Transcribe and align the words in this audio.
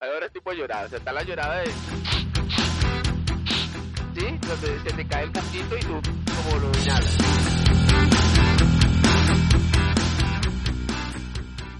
ahora 0.00 0.26
es 0.26 0.32
tipo 0.32 0.52
llorada, 0.52 0.86
o 0.86 0.88
sea, 0.88 0.98
está 0.98 1.12
la 1.12 1.24
llorada 1.24 1.60
de... 1.60 1.66
¿Sí? 4.14 4.38
Donde 4.46 4.80
se 4.80 4.96
te 4.96 5.06
cae 5.08 5.24
el 5.24 5.32
casquito 5.32 5.76
y 5.76 5.80
tú 5.80 6.00
como 6.42 6.58
lo 6.58 6.80
inhalas. 6.80 7.18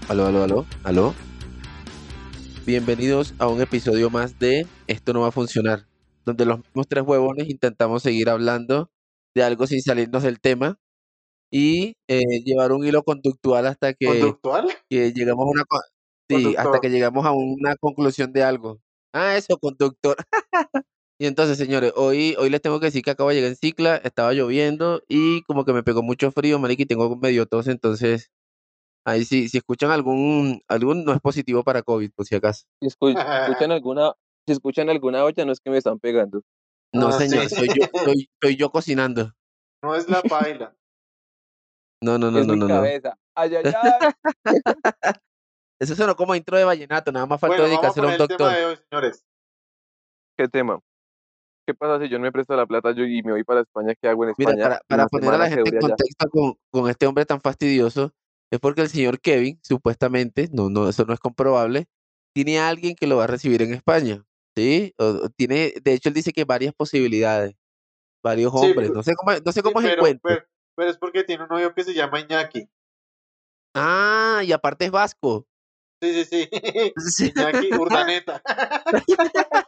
Aló, 0.09 0.25
aló, 0.25 0.43
aló, 0.43 0.65
aló. 0.83 1.15
Bienvenidos 2.65 3.33
a 3.39 3.47
un 3.47 3.61
episodio 3.61 4.09
más 4.09 4.37
de 4.37 4.67
Esto 4.87 5.13
no 5.13 5.21
va 5.21 5.27
a 5.29 5.31
funcionar, 5.31 5.87
donde 6.25 6.45
los 6.45 6.59
mismos 6.59 6.87
tres 6.87 7.03
huevones 7.05 7.49
intentamos 7.49 8.03
seguir 8.03 8.29
hablando 8.29 8.91
de 9.33 9.43
algo 9.43 9.65
sin 9.65 9.81
salirnos 9.81 10.23
del 10.23 10.41
tema 10.41 10.77
y 11.51 11.95
eh, 12.07 12.21
llevar 12.43 12.73
un 12.73 12.85
hilo 12.85 13.03
conductual 13.03 13.65
hasta 13.65 13.93
que, 13.93 14.05
¿Conductual? 14.05 14.67
que 14.89 15.13
llegamos 15.13 15.45
a 15.45 15.49
una 15.49 15.63
sí, 16.29 16.55
hasta 16.57 16.79
que 16.79 16.89
llegamos 16.89 17.25
a 17.25 17.31
una 17.31 17.75
conclusión 17.77 18.31
de 18.31 18.43
algo. 18.43 18.79
Ah, 19.13 19.35
eso, 19.37 19.57
conductor. 19.57 20.15
y 21.19 21.25
entonces, 21.25 21.57
señores, 21.57 21.93
hoy, 21.95 22.35
hoy 22.37 22.49
les 22.49 22.61
tengo 22.61 22.79
que 22.79 22.87
decir 22.87 23.03
que 23.03 23.11
acabo 23.11 23.29
de 23.29 23.35
llegar 23.35 23.49
en 23.51 23.55
Cicla, 23.57 23.97
estaba 23.97 24.33
lloviendo 24.33 25.01
y 25.07 25.41
como 25.43 25.65
que 25.65 25.73
me 25.73 25.83
pegó 25.83 26.03
mucho 26.03 26.31
frío, 26.31 26.59
marica, 26.59 26.83
y 26.83 26.85
tengo 26.85 27.15
medio 27.17 27.45
tos, 27.47 27.67
entonces 27.67 28.31
ahí 29.05 29.25
sí, 29.25 29.49
si 29.49 29.57
escuchan 29.57 29.91
algún, 29.91 30.61
algún 30.67 31.03
no 31.05 31.13
es 31.13 31.19
positivo 31.19 31.63
para 31.63 31.81
COVID, 31.81 32.11
por 32.11 32.25
si 32.25 32.35
acaso. 32.35 32.65
Si 32.81 32.87
escu- 32.87 33.15
escuchan 33.49 33.71
alguna, 33.71 34.13
si 34.45 34.53
escuchan 34.53 34.89
alguna 34.89 35.23
olla, 35.23 35.45
no 35.45 35.51
es 35.51 35.59
que 35.59 35.69
me 35.71 35.77
están 35.77 35.99
pegando. 35.99 36.43
No, 36.93 37.09
Ah, 37.09 37.13
señor, 37.13 37.49
sí. 37.49 37.55
soy 37.55 37.67
yo, 37.67 37.87
soy, 38.05 38.29
soy 38.41 38.55
yo 38.55 38.69
cocinando. 38.71 39.33
No 39.83 39.95
es 39.95 40.09
la 40.09 40.21
paila. 40.21 40.75
No, 42.01 42.17
no, 42.17 42.31
no, 42.31 42.39
es 42.39 42.47
no, 42.47 42.53
mi 42.53 42.59
no, 42.59 42.67
no. 42.67 42.75
cabeza. 42.75 43.17
Ay, 43.35 43.55
ay, 43.55 43.65
ay. 43.75 44.09
Eso 45.79 45.95
sonó 45.95 46.15
como 46.15 46.35
intro 46.35 46.57
de 46.57 46.65
vallenato, 46.65 47.11
nada 47.11 47.25
más 47.25 47.39
faltó 47.39 47.55
bueno, 47.63 47.63
vamos 47.77 47.97
a 47.97 48.01
dedicárselo 48.01 48.07
a 48.09 48.11
poner 48.11 48.21
un 48.21 48.27
tema 48.27 48.49
doctor. 48.49 48.57
de 48.59 48.65
hoy, 48.65 48.77
señores. 48.89 49.25
¿Qué 50.37 50.47
tema? 50.47 50.79
¿Qué 51.65 51.73
pasa 51.73 52.03
si 52.03 52.09
yo 52.09 52.17
no 52.17 52.23
me 52.23 52.31
presto 52.31 52.55
la 52.55 52.65
plata 52.65 52.91
yo 52.91 53.03
y 53.05 53.21
me 53.23 53.31
voy 53.31 53.43
para 53.43 53.61
España? 53.61 53.93
¿Qué 53.99 54.07
hago 54.09 54.23
en 54.25 54.33
Mira, 54.37 54.51
España? 54.51 54.63
para, 54.63 54.81
para 54.87 55.07
poner 55.07 55.33
a 55.33 55.37
la 55.37 55.47
gente 55.47 55.69
en 55.69 55.79
contexto 55.79 56.29
con, 56.29 56.53
con 56.71 56.89
este 56.89 57.05
hombre 57.07 57.25
tan 57.25 57.39
fastidioso, 57.41 58.11
es 58.51 58.59
porque 58.59 58.81
el 58.81 58.89
señor 58.89 59.19
Kevin, 59.21 59.59
supuestamente, 59.63 60.49
no, 60.51 60.69
no, 60.69 60.89
eso 60.89 61.05
no 61.05 61.13
es 61.13 61.19
comprobable, 61.19 61.87
tiene 62.33 62.59
a 62.59 62.69
alguien 62.69 62.95
que 62.95 63.07
lo 63.07 63.17
va 63.17 63.25
a 63.25 63.27
recibir 63.27 63.61
en 63.61 63.73
España, 63.73 64.23
¿sí? 64.55 64.93
O- 64.97 65.29
tiene, 65.29 65.73
de 65.81 65.93
hecho, 65.93 66.09
él 66.09 66.15
dice 66.15 66.33
que 66.33 66.43
varias 66.45 66.73
posibilidades, 66.73 67.55
varios 68.23 68.51
Sí, 68.51 68.57
hombres, 68.57 68.87
pero- 68.89 68.93
no 68.95 69.03
sé 69.03 69.13
cómo, 69.15 69.31
no 69.33 69.51
sé 69.51 69.59
Sí, 69.59 69.61
cómo 69.61 69.79
es 69.79 69.85
el 69.85 69.91
pero, 69.91 70.01
cuento. 70.01 70.21
pero, 70.23 70.45
pero 70.75 70.89
es 70.89 70.97
porque 70.97 71.23
tiene 71.23 71.43
un 71.43 71.49
novio 71.49 71.73
que 71.73 71.83
se 71.83 71.93
llama 71.93 72.19
Iñaki. 72.19 72.67
Ah, 73.75 74.41
y 74.43 74.51
aparte 74.51 74.85
es 74.85 74.91
vasco. 74.91 75.45
Sí, 76.01 76.13
sí, 76.13 76.25
sí. 76.25 76.49
Sí. 77.15 77.33
Iñaki 77.35 77.73
Urdaneta. 77.73 78.41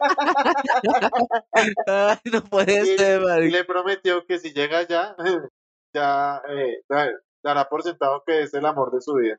Ay, 1.86 2.18
no 2.32 2.44
puede 2.44 2.82
Y- 2.82 2.96
ser, 2.96 3.20
y 3.20 3.24
marica. 3.24 3.56
le 3.58 3.64
prometió 3.64 4.26
que 4.26 4.38
si 4.38 4.52
llega 4.52 4.78
allá, 4.78 5.16
ya 5.94 6.42
eh, 6.48 6.82
da- 6.88 7.10
dará 7.44 7.68
por 7.68 7.82
sentado 7.82 8.22
que 8.26 8.42
es 8.42 8.54
el 8.54 8.66
amor 8.66 8.92
de 8.92 9.00
su 9.00 9.14
vida. 9.14 9.36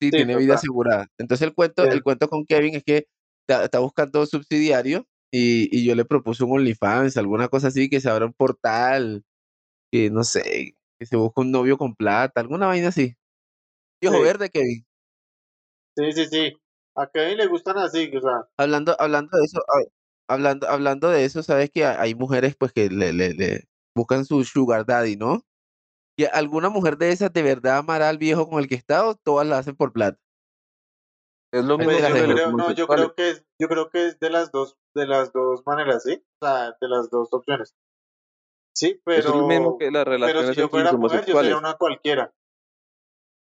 Sí, 0.00 0.08
Sí, 0.08 0.10
tiene 0.10 0.36
vida 0.36 0.54
asegurada. 0.54 1.06
Entonces 1.18 1.46
el 1.46 1.54
cuento, 1.54 1.84
el 1.84 2.02
cuento 2.02 2.28
con 2.28 2.44
Kevin 2.46 2.74
es 2.74 2.82
que 2.84 3.06
está, 3.46 3.64
está 3.64 3.78
buscando 3.78 4.24
subsidiario 4.26 5.06
y, 5.32 5.68
y 5.76 5.84
yo 5.86 5.94
le 5.94 6.04
propuse 6.04 6.44
un 6.44 6.52
OnlyFans, 6.58 7.16
alguna 7.16 7.48
cosa 7.48 7.68
así, 7.68 7.88
que 7.88 8.00
se 8.00 8.10
abra 8.10 8.26
un 8.26 8.32
portal, 8.32 9.22
que 9.92 10.10
no 10.10 10.24
sé, 10.24 10.74
que 10.98 11.06
se 11.06 11.16
busque 11.16 11.40
un 11.42 11.52
novio 11.52 11.78
con 11.78 11.94
plata, 11.94 12.40
alguna 12.40 12.66
vaina 12.66 12.88
así. 12.88 13.14
Y 14.02 14.08
ojo 14.08 14.16
Sí. 14.18 14.22
verde, 14.24 14.50
Kevin. 14.50 14.84
Sí, 15.96 16.12
sí, 16.12 16.26
sí. 16.26 16.52
A 16.96 17.06
Kevin 17.06 17.38
le 17.38 17.46
gustan 17.46 17.78
así, 17.78 18.10
o 18.16 18.20
sea, 18.20 18.48
Hablando, 18.58 18.94
hablando 18.98 19.36
de 19.38 19.44
eso, 19.44 19.60
ha- 19.60 20.34
hablando, 20.34 20.68
hablando 20.68 21.08
de 21.08 21.24
eso, 21.24 21.42
sabes 21.42 21.70
que 21.70 21.84
ha- 21.84 22.00
hay 22.00 22.14
mujeres 22.14 22.54
pues 22.56 22.72
que 22.72 22.88
le, 22.90 23.12
le, 23.12 23.32
le 23.34 23.64
buscan 23.94 24.24
su 24.24 24.44
sugar 24.44 24.84
daddy, 24.86 25.16
¿no? 25.16 25.42
Y 26.18 26.24
alguna 26.26 26.68
mujer 26.68 26.98
de 26.98 27.10
esas 27.10 27.32
de 27.32 27.42
verdad 27.42 27.78
amará 27.78 28.08
al 28.10 28.18
viejo 28.18 28.48
con 28.48 28.60
el 28.60 28.68
que 28.68 28.74
está 28.74 29.06
o 29.06 29.14
todas 29.14 29.46
la 29.46 29.58
hacen 29.58 29.74
por 29.76 29.92
plata. 29.92 30.18
Es 31.52 31.64
lo 31.64 31.76
mismo 31.78 31.92
pues 31.92 32.04
que 32.04 32.08
yo 32.20 32.26
los 32.26 32.34
creo, 32.34 32.46
no, 32.48 32.56
yo 32.72 32.84
homosexuales. 32.84 32.86
creo 32.86 33.14
que 33.14 33.30
es, 33.30 33.44
yo 33.58 33.68
creo 33.68 33.90
que 33.90 34.06
es 34.06 34.18
de 34.18 34.30
las 34.30 34.52
dos, 34.52 34.78
de 34.94 35.06
las 35.06 35.32
dos 35.32 35.62
maneras, 35.66 36.02
¿sí? 36.02 36.22
O 36.40 36.46
sea, 36.46 36.76
de 36.80 36.88
las 36.88 37.10
dos 37.10 37.28
opciones. 37.32 37.74
Sí, 38.74 39.00
pero, 39.04 39.18
Eso 39.20 39.28
es 39.30 39.36
lo 39.36 39.46
mismo 39.46 39.78
que 39.78 39.90
las 39.90 40.04
pero 40.04 40.10
relaciones 40.10 40.50
si 40.50 40.56
yo 40.56 40.64
entre 40.64 40.80
los 40.82 40.90
fuera 40.92 40.92
mujer, 40.92 41.20
yo 41.20 41.24
sería 41.38 41.56
homosexuales. 41.56 41.58
una 41.58 41.74
cualquiera. 41.74 42.34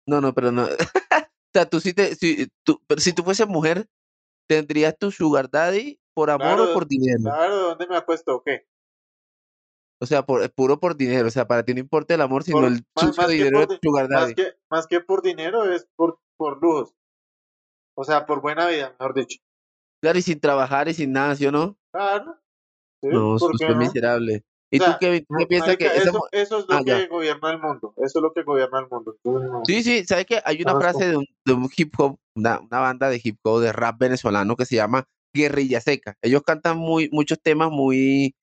No, 0.07 0.19
no, 0.19 0.33
pero 0.33 0.51
no. 0.51 0.67
o 1.53 1.57
sea, 1.59 1.65
tú 1.69 1.81
sí 1.81 1.93
te, 1.93 2.15
si 2.15 2.47
tú, 2.63 2.81
pero 2.87 3.01
si 3.01 3.11
tú 3.11 3.23
fueses 3.23 3.45
mujer, 3.47 3.87
¿tendrías 4.47 4.97
tu 4.97 5.11
sugar 5.11 5.49
daddy 5.49 5.99
por 6.13 6.29
amor 6.29 6.61
o 6.61 6.73
por 6.73 6.87
dinero? 6.87 7.23
claro, 7.23 7.55
¿de 7.57 7.61
dónde 7.63 7.87
me 7.87 7.97
acuesto 7.97 8.35
o 8.35 8.43
qué? 8.43 8.67
O 9.99 10.05
sea, 10.05 10.25
por, 10.25 10.49
puro 10.53 10.79
por 10.79 10.95
dinero. 10.95 11.27
O 11.27 11.31
sea, 11.31 11.45
para 11.47 11.63
ti 11.63 11.73
no 11.73 11.79
importa 11.81 12.15
el 12.15 12.21
amor, 12.21 12.43
sino 12.43 12.57
Por- 12.61 12.67
el 12.67 12.83
más, 12.95 13.17
más 13.17 13.29
dinero 13.29 13.59
de 13.59 13.67
por, 13.67 13.75
di- 13.75 13.79
sugar 13.83 14.09
más 14.09 14.21
daddy. 14.21 14.33
que, 14.35 14.53
más 14.69 14.87
que 14.87 15.01
por 15.01 15.21
dinero, 15.21 15.71
es 15.71 15.87
por, 15.95 16.19
por 16.37 16.61
lujos. 16.61 16.95
O 17.95 18.03
sea, 18.03 18.25
por 18.25 18.41
buena 18.41 18.67
vida, 18.67 18.95
mejor 18.97 19.13
dicho. 19.13 19.39
Claro, 20.01 20.17
y 20.17 20.21
sin 20.21 20.39
trabajar 20.39 20.87
y 20.87 20.93
sin 20.93 21.11
nada, 21.11 21.35
¿sí 21.35 21.45
o 21.45 21.51
no? 21.51 21.77
Claro. 21.91 22.39
¿sí? 23.01 23.09
No, 23.11 23.37
¿Por 23.37 23.51
sucio 23.51 23.67
qué 23.67 23.73
no? 23.73 23.79
miserable. 23.79 24.43
¿Y 24.73 24.77
O 24.77 24.79
tú, 24.79 24.85
sea, 24.85 24.99
tú 24.99 25.35
qué 25.37 25.47
piensas 25.47 25.75
que 25.77 25.85
esa 25.85 26.09
eso, 26.09 26.27
eso 26.31 26.59
es 26.59 26.65
lo 26.69 26.75
Ah, 26.77 26.81
ya. 26.85 26.97
que 26.99 27.07
gobierna 27.07 27.51
el 27.51 27.59
mundo. 27.59 27.93
Eso 27.97 28.19
es 28.19 28.23
lo 28.23 28.31
que 28.33 28.43
gobierna 28.43 28.79
el 28.79 28.87
mundo. 28.89 29.17
No- 29.25 29.63
Sí, 29.65 29.83
sí, 29.83 30.05
¿sabes 30.05 30.25
qué? 30.25 30.41
Hay 30.45 30.61
una 30.61 30.79
frase 30.79 31.07
de 31.09 31.17
un, 31.17 31.25
de 31.45 31.53
un 31.53 31.69
hip 31.75 31.93
hop, 31.99 32.17
una, 32.35 32.59
una 32.59 32.79
banda 32.79 33.09
de 33.09 33.19
hip 33.21 33.37
hop, 33.43 33.59
de 33.61 33.73
rap 33.73 33.99
venezolano 33.99 34.55
que 34.55 34.65
se 34.65 34.77
llama 34.77 35.05
Guerrilla 35.35 35.81
Seca. 35.81 36.15
Ellos 36.21 36.41
cantan 36.43 36.77
muy, 36.77 37.09
muchos 37.11 37.41
temas 37.41 37.69
muy, 37.69 38.33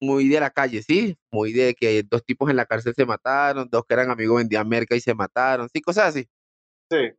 muy 0.00 0.28
de 0.28 0.40
la 0.40 0.50
calle, 0.50 0.82
¿sí? 0.82 1.16
Muy 1.30 1.52
de 1.52 1.74
que 1.74 2.02
dos 2.02 2.24
tipos 2.24 2.50
en 2.50 2.56
la 2.56 2.66
cárcel 2.66 2.92
se 2.96 3.06
mataron, 3.06 3.68
dos 3.70 3.84
que 3.86 3.94
eran 3.94 4.10
amigos 4.10 4.38
vendían 4.38 4.68
merca 4.68 4.96
y 4.96 5.00
se 5.00 5.14
mataron, 5.14 5.68
sí, 5.72 5.80
cosas 5.80 6.08
así. 6.08 6.28
Sí. 6.90 7.10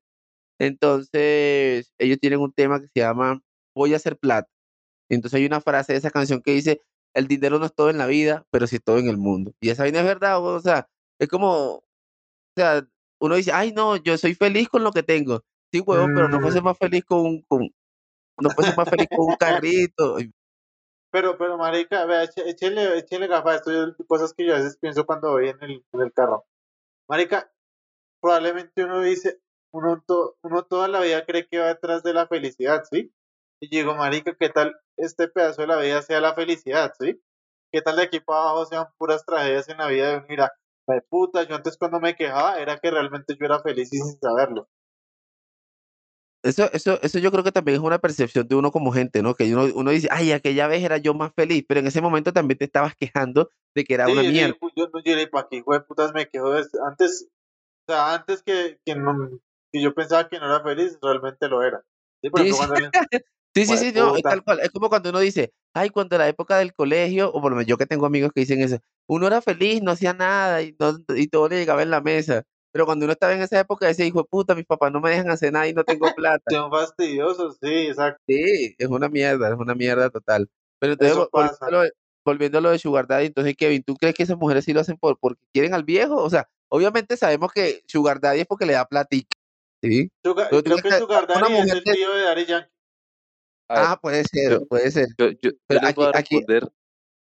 Entonces, 0.59 1.93
ellos 1.97 2.19
tienen 2.19 2.39
un 2.39 2.51
tema 2.51 2.79
que 2.79 2.87
se 2.87 2.99
llama 2.99 3.41
Voy 3.73 3.93
a 3.93 3.95
hacer 3.95 4.17
plata. 4.17 4.49
Entonces 5.09 5.37
hay 5.39 5.45
una 5.45 5.61
frase 5.61 5.93
de 5.93 5.99
esa 5.99 6.11
canción 6.11 6.41
que 6.41 6.51
dice, 6.53 6.81
el 7.13 7.27
dinero 7.27 7.59
no 7.59 7.65
es 7.65 7.73
todo 7.75 7.89
en 7.89 7.97
la 7.97 8.07
vida, 8.07 8.45
pero 8.51 8.67
sí 8.67 8.77
es 8.77 8.83
todo 8.83 8.97
en 8.99 9.07
el 9.09 9.17
mundo. 9.17 9.53
Y 9.61 9.69
esa 9.69 9.83
vaina 9.83 9.99
es 9.99 10.05
verdad, 10.05 10.39
o 10.43 10.59
sea, 10.59 10.87
es 11.19 11.27
como, 11.27 11.75
o 11.77 11.83
sea, 12.55 12.87
uno 13.19 13.35
dice, 13.35 13.51
ay, 13.53 13.71
no, 13.73 13.97
yo 13.97 14.17
soy 14.17 14.35
feliz 14.35 14.69
con 14.69 14.83
lo 14.83 14.91
que 14.91 15.03
tengo. 15.03 15.41
Sí, 15.71 15.81
huevón, 15.81 16.11
pero 16.13 16.27
no 16.29 16.39
fuese 16.41 16.61
Mm. 16.61 16.65
más 16.65 16.77
feliz 16.77 17.05
con, 17.05 17.19
un- 17.21 17.41
con 17.43 17.69
no 18.41 18.49
fuese 18.51 18.73
más 18.75 18.89
feliz 18.89 19.07
con 19.13 19.27
un 19.27 19.35
carrito. 19.35 20.17
Pero, 21.11 21.37
pero, 21.37 21.57
marica, 21.57 22.05
vea, 22.05 22.23
échele, 22.23 22.97
échele 22.97 23.27
gafas. 23.27 23.57
Esto 23.57 23.71
son 23.71 23.95
cosas 24.07 24.33
que 24.33 24.45
yo 24.45 24.53
a 24.55 24.57
veces 24.57 24.77
pienso 24.77 25.05
cuando 25.05 25.31
voy 25.31 25.49
en 25.49 25.61
el, 25.61 25.85
en 25.91 26.01
el 26.01 26.13
carro. 26.13 26.45
Marica, 27.07 27.51
probablemente 28.21 28.83
uno 28.85 29.01
dice, 29.01 29.41
uno, 29.71 30.03
to- 30.07 30.37
uno 30.43 30.63
toda 30.65 30.87
la 30.87 31.01
vida 31.01 31.25
cree 31.25 31.47
que 31.47 31.59
va 31.59 31.67
detrás 31.67 32.03
de 32.03 32.13
la 32.13 32.27
felicidad, 32.27 32.83
¿sí? 32.89 33.13
Y 33.61 33.69
digo, 33.69 33.95
marica, 33.95 34.35
¿qué 34.39 34.49
tal 34.49 34.75
este 34.97 35.27
pedazo 35.27 35.61
de 35.61 35.67
la 35.67 35.77
vida 35.79 36.01
sea 36.01 36.19
la 36.19 36.33
felicidad, 36.33 36.91
¿sí? 36.99 37.21
¿Qué 37.71 37.81
tal 37.81 37.95
de 37.95 38.03
aquí 38.03 38.19
para 38.19 38.41
abajo 38.41 38.65
sean 38.65 38.87
puras 38.97 39.23
tragedias 39.25 39.69
en 39.69 39.77
la 39.77 39.87
vida 39.87 40.09
de? 40.09 40.25
Mira, 40.27 40.51
de 40.87 41.01
puta, 41.03 41.43
yo 41.43 41.55
antes 41.55 41.77
cuando 41.77 41.99
me 41.99 42.15
quejaba 42.15 42.59
era 42.59 42.77
que 42.79 42.89
realmente 42.89 43.35
yo 43.39 43.45
era 43.45 43.61
feliz 43.61 43.93
y 43.93 43.97
sin 43.99 44.19
saberlo. 44.19 44.67
Eso, 46.43 46.71
eso, 46.73 46.99
eso 47.03 47.19
yo 47.19 47.31
creo 47.31 47.43
que 47.43 47.51
también 47.51 47.75
es 47.77 47.83
una 47.83 47.99
percepción 47.99 48.47
de 48.47 48.55
uno 48.55 48.71
como 48.71 48.91
gente, 48.91 49.21
¿no? 49.21 49.35
Que 49.35 49.53
uno, 49.53 49.67
uno 49.75 49.91
dice, 49.91 50.07
ay, 50.09 50.31
aquella 50.31 50.65
vez 50.65 50.83
era 50.83 50.97
yo 50.97 51.13
más 51.13 51.31
feliz, 51.35 51.63
pero 51.67 51.81
en 51.81 51.87
ese 51.87 52.01
momento 52.01 52.33
también 52.33 52.57
te 52.57 52.65
estabas 52.65 52.95
quejando 52.95 53.51
de 53.75 53.83
que 53.83 53.93
era 53.93 54.07
Sí, 54.07 54.13
una 54.13 54.23
yo 54.23 54.31
mierda. 54.31 54.53
digo, 54.53 54.71
yo 54.75 54.87
no 54.91 55.01
lloré 55.03 55.27
para 55.27 55.45
aquí, 55.45 55.59
güey, 55.61 55.81
putas, 55.87 56.13
me 56.15 56.27
quejo 56.27 56.49
de- 56.51 56.65
antes, 56.87 57.27
o 57.87 57.91
sea, 57.91 58.15
antes 58.15 58.41
que, 58.41 58.79
que, 58.83 58.95
no, 58.95 59.13
que 59.71 59.81
yo 59.81 59.93
pensaba 59.93 60.27
que 60.29 60.39
no 60.39 60.45
era 60.47 60.63
feliz, 60.63 60.97
realmente 60.99 61.47
lo 61.47 61.61
era. 61.61 61.83
Sí, 62.23 62.29
por 62.31 62.41
Sí, 62.41 62.51
sí. 62.53 62.57
cuando 62.57 62.75
Sí, 63.53 63.65
sí, 63.65 63.77
sí, 63.77 63.91
no, 63.93 64.15
es 64.15 64.21
tal 64.23 64.43
cual. 64.43 64.59
Es 64.61 64.69
como 64.71 64.87
cuando 64.89 65.09
uno 65.09 65.19
dice, 65.19 65.51
ay, 65.73 65.89
cuando 65.89 66.17
la 66.17 66.27
época 66.27 66.57
del 66.57 66.73
colegio, 66.73 67.29
o 67.29 67.41
por 67.41 67.51
lo 67.51 67.57
menos 67.57 67.67
yo 67.67 67.77
que 67.77 67.85
tengo 67.85 68.05
amigos 68.05 68.31
que 68.33 68.41
dicen 68.41 68.61
eso, 68.61 68.77
uno 69.07 69.27
era 69.27 69.41
feliz, 69.41 69.81
no 69.83 69.91
hacía 69.91 70.13
nada 70.13 70.61
y, 70.61 70.75
no, 70.79 70.97
y 71.15 71.27
todo 71.27 71.49
le 71.49 71.57
llegaba 71.57 71.83
en 71.83 71.89
la 71.89 72.01
mesa. 72.01 72.43
Pero 72.71 72.85
cuando 72.85 73.05
uno 73.05 73.11
estaba 73.13 73.33
en 73.33 73.41
esa 73.41 73.59
época, 73.59 73.87
decía, 73.87 74.05
hijo 74.05 74.19
de 74.19 74.27
puta, 74.29 74.55
mis 74.55 74.65
papás 74.65 74.91
no 74.93 75.01
me 75.01 75.09
dejan 75.09 75.29
hacer 75.29 75.51
nada 75.51 75.67
y 75.67 75.73
no 75.73 75.83
tengo 75.83 76.07
plata. 76.15 76.49
son 76.49 76.71
fastidiosos, 76.71 77.57
sí, 77.61 77.87
exacto. 77.87 78.21
Sí, 78.27 78.75
es 78.77 78.87
una 78.87 79.09
mierda, 79.09 79.49
es 79.49 79.55
una 79.55 79.75
mierda 79.75 80.09
total. 80.09 80.49
Pero 80.79 80.93
entonces, 80.93 81.17
volviendo 81.31 81.57
a 81.59 81.71
lo 81.71 81.81
de- 81.81 81.91
volviendo 82.23 82.57
a 82.59 82.61
lo 82.61 82.69
de 82.71 82.79
Sugar 82.79 83.07
Daddy, 83.07 83.25
entonces, 83.25 83.55
Kevin, 83.57 83.83
¿tú 83.83 83.95
crees 83.95 84.15
que 84.15 84.23
esas 84.23 84.37
mujeres 84.37 84.63
sí 84.63 84.73
lo 84.73 84.79
hacen 84.79 84.95
por, 84.97 85.17
porque 85.19 85.41
quieren 85.51 85.73
al 85.73 85.83
viejo? 85.83 86.15
O 86.15 86.29
sea, 86.29 86.47
obviamente 86.69 87.17
sabemos 87.17 87.51
que 87.51 87.81
Sugar 87.87 88.21
Daddy 88.21 88.41
es 88.41 88.45
porque 88.47 88.65
le 88.65 88.73
da 88.73 88.85
platica, 88.85 89.35
¿sí? 89.81 90.09
Sugar- 90.23 90.49
creo 90.49 90.61
que 90.63 90.81
que 90.83 90.97
Sugar 90.97 91.25
una 91.29 91.49
Daddy 91.49 91.53
es 91.61 91.71
el 91.71 91.83
tío 91.83 92.13
de 92.13 92.23
Daddy 92.23 92.45
Yankee. 92.45 92.69
A 93.71 93.79
ver, 93.79 93.83
Ah, 93.89 93.99
puede 94.01 94.23
ser, 94.25 94.51
yo- 94.51 94.65
puede 94.67 94.91
ser. 94.91 95.07
yo, 95.17 95.29
yo- 95.29 95.37
yo 95.41 95.51
Pero 95.67 95.81
les 95.81 95.95
voy 95.95 96.05
a 96.05 96.09
aquí- 96.09 96.17
aquí- 96.19 96.35
responder, 96.37 96.71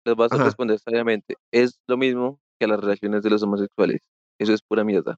les 0.06 0.16
voy 0.16 0.28
a 0.30 0.36
Ajá. 0.36 0.44
responder 0.46 0.80
sabiamente. 0.80 1.36
Es 1.52 1.80
lo 1.88 1.98
mismo 1.98 2.40
que 2.60 2.68
las 2.68 2.80
relaciones 2.80 3.24
de 3.24 3.30
los 3.32 3.42
homosexuales. 3.44 4.00
Eso 4.40 4.54
es 4.54 4.62
pura 4.62 4.84
mierda. 4.84 5.18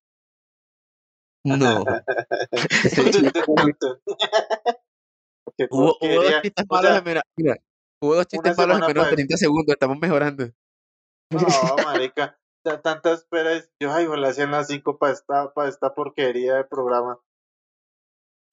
No. 1.45 1.83
Hubo, 5.71 5.97
hubo 6.01 6.23
dos 6.23 6.41
chistes 6.41 6.65
O 6.69 6.73
malos 6.75 6.89
sea, 6.91 6.97
en 6.99 7.03
menos, 7.03 7.23
mira, 7.37 7.57
hubo 8.01 8.15
dos 8.15 8.27
chistes 8.27 8.57
malos 8.57 8.75
en 8.75 8.81
menos 8.81 8.93
de 8.93 9.01
para 9.01 9.15
30 9.15 9.37
segundos, 9.37 9.73
estamos 9.73 9.97
mejorando. 9.99 10.45
no, 11.31 11.83
marica, 11.83 12.37
ta- 12.63 12.81
tanta 12.81 13.13
espera. 13.13 13.53
es- 13.53 13.69
Yo, 13.81 13.91
ay, 13.91 14.05
ojalá 14.05 14.33
sean 14.33 14.51
las 14.51 14.67
5 14.67 14.97
para 14.97 15.13
esta, 15.13 15.51
para 15.53 15.69
esta 15.69 15.93
porquería 15.95 16.55
de 16.55 16.63
programa. 16.65 17.19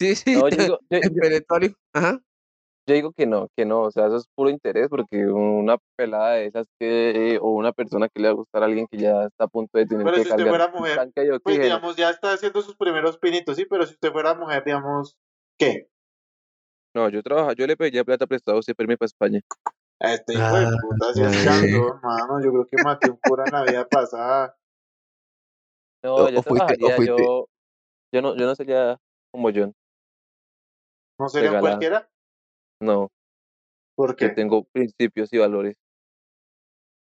Sí, 0.00 0.16
sí, 0.16 0.34
No, 0.34 0.48
yo 0.48 0.56
digo, 0.56 0.78
Ajá. 1.92 2.20
Yo 2.86 2.94
digo 2.94 3.12
que 3.12 3.26
no, 3.26 3.48
que 3.56 3.64
no, 3.64 3.82
o 3.82 3.90
sea, 3.90 4.06
eso 4.06 4.16
es 4.16 4.26
puro 4.34 4.50
interés, 4.50 4.88
porque 4.88 5.26
una 5.26 5.78
pelada 5.96 6.32
de 6.32 6.46
esas 6.46 6.66
que, 6.78 7.38
o 7.40 7.50
una 7.50 7.72
persona 7.72 8.08
que 8.08 8.20
le 8.20 8.28
va 8.28 8.32
a 8.32 8.36
gustar 8.36 8.62
a 8.62 8.66
alguien 8.66 8.86
que 8.86 8.98
ya 8.98 9.24
está 9.24 9.44
a 9.44 9.48
punto 9.48 9.78
de 9.78 9.86
tener 9.86 10.04
Pero 10.04 10.16
que 10.16 10.22
si 10.22 10.28
usted 10.28 10.36
cargar 10.44 10.48
fuera 10.50 10.68
mujer, 10.78 10.96
tanque 10.96 11.20
de 11.22 11.40
Pues, 11.40 11.60
digamos, 11.60 11.96
ya 11.96 12.10
está 12.10 12.32
haciendo 12.32 12.60
sus 12.60 12.76
primeros 12.76 13.18
pinitos, 13.18 13.56
sí, 13.56 13.64
pero 13.64 13.86
si 13.86 13.94
usted 13.94 14.12
fuera 14.12 14.34
mujer, 14.34 14.62
digamos, 14.64 15.16
¿qué? 15.58 15.88
No, 16.94 17.08
yo 17.08 17.22
trabajo, 17.22 17.52
yo 17.52 17.66
le 17.66 17.76
pediría 17.76 18.04
plata 18.04 18.26
prestada 18.26 18.56
a 18.56 18.60
usted 18.60 18.74
para 18.74 18.84
irme 18.84 18.96
para 18.98 19.06
España. 19.06 19.40
A 20.00 20.12
este 20.12 20.34
hijo 20.34 20.56
de 20.56 20.66
Ah, 20.66 20.70
puta, 20.80 21.14
si 21.14 21.22
es 21.22 21.44
madre. 21.44 21.44
cansón, 21.44 22.00
mano. 22.02 22.40
Yo 22.42 22.50
creo 22.52 22.66
que 22.66 22.78
maté 22.78 23.10
un 23.10 23.16
cura 23.16 23.46
en 23.46 23.52
la 23.52 23.62
vida 23.64 23.88
pasada. 23.88 24.56
No, 26.02 26.16
O- 26.16 26.28
yo 26.28 26.40
o 26.40 26.42
fuiste- 26.42 26.76
trabajaría, 26.76 26.96
yo, 26.98 27.46
yo 28.12 28.22
no, 28.22 28.36
yo 28.36 28.46
no 28.46 28.54
sería 28.54 29.00
como 29.32 29.48
John, 29.54 29.74
¿No 31.18 31.28
sería 31.28 31.58
cualquiera? 31.58 32.08
No, 32.84 33.08
¿Por 33.96 34.14
que 34.16 34.28
qué? 34.28 34.34
tengo 34.34 34.64
principios 34.64 35.32
y 35.32 35.38
valores. 35.38 35.76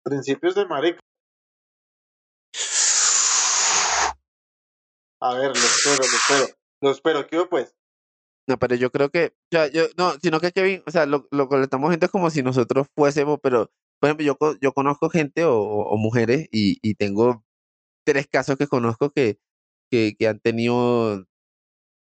Principios 0.04 0.56
de 0.56 0.66
marica. 0.66 1.00
A 5.22 5.34
ver, 5.36 5.48
lo 5.48 5.54
espero, 5.54 5.98
lo 5.98 6.04
espero. 6.04 6.58
Lo 6.82 6.92
espero, 6.92 7.28
¿qué 7.28 7.38
hubo, 7.38 7.50
pues? 7.50 7.76
No, 8.48 8.58
pero 8.60 8.76
yo 8.76 8.92
creo 8.92 9.10
que, 9.10 9.34
o 9.36 9.48
sea, 9.52 9.68
yo, 9.68 9.86
no, 9.98 10.14
sino 10.22 10.40
que 10.40 10.52
Kevin, 10.52 10.84
o 10.86 10.92
sea, 10.92 11.06
lo, 11.08 11.28
lo 11.32 11.50
que 11.50 11.58
le 11.58 11.64
estamos 11.64 11.90
viendo 11.90 12.06
es 12.06 12.12
como 12.12 12.30
si 12.30 12.44
nosotros 12.44 12.88
fuésemos, 12.96 13.40
pero, 13.42 13.72
por 14.00 14.08
ejemplo, 14.10 14.26
yo, 14.26 14.38
co- 14.38 14.56
yo 14.62 14.72
conozco 14.74 15.10
gente 15.10 15.46
o, 15.46 15.58
o- 15.58 15.90
o 15.90 15.98
mujeres 15.98 16.48
y, 16.52 16.78
y 16.84 16.94
tengo 16.94 17.44
tres 18.06 18.28
casos 18.28 18.58
que 18.58 18.68
conozco 18.68 19.10
que, 19.10 19.40
que, 19.90 20.16
que 20.20 20.28
han 20.28 20.40
tenido 20.40 21.26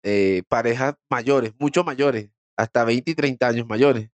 eh, 0.04 0.44
parejas 0.50 0.96
mayores, 1.10 1.54
mucho 1.60 1.86
mayores, 1.86 2.31
hasta 2.57 2.84
20 2.86 3.12
y 3.12 3.16
30 3.16 3.48
años 3.48 3.68
mayores. 3.68 4.10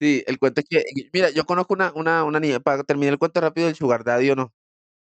Sí, 0.00 0.22
el 0.26 0.38
cuento 0.38 0.60
es 0.60 0.66
que, 0.68 0.84
mira, 1.12 1.30
yo 1.30 1.44
conozco 1.46 1.74
una, 1.74 1.92
una, 1.94 2.24
una 2.24 2.38
niña, 2.40 2.60
para 2.60 2.84
terminar 2.84 3.14
el 3.14 3.18
cuento 3.18 3.40
rápido 3.40 3.66
del 3.66 3.76
Sugar 3.76 4.04
Daddy 4.04 4.30
o 4.30 4.36
no, 4.36 4.52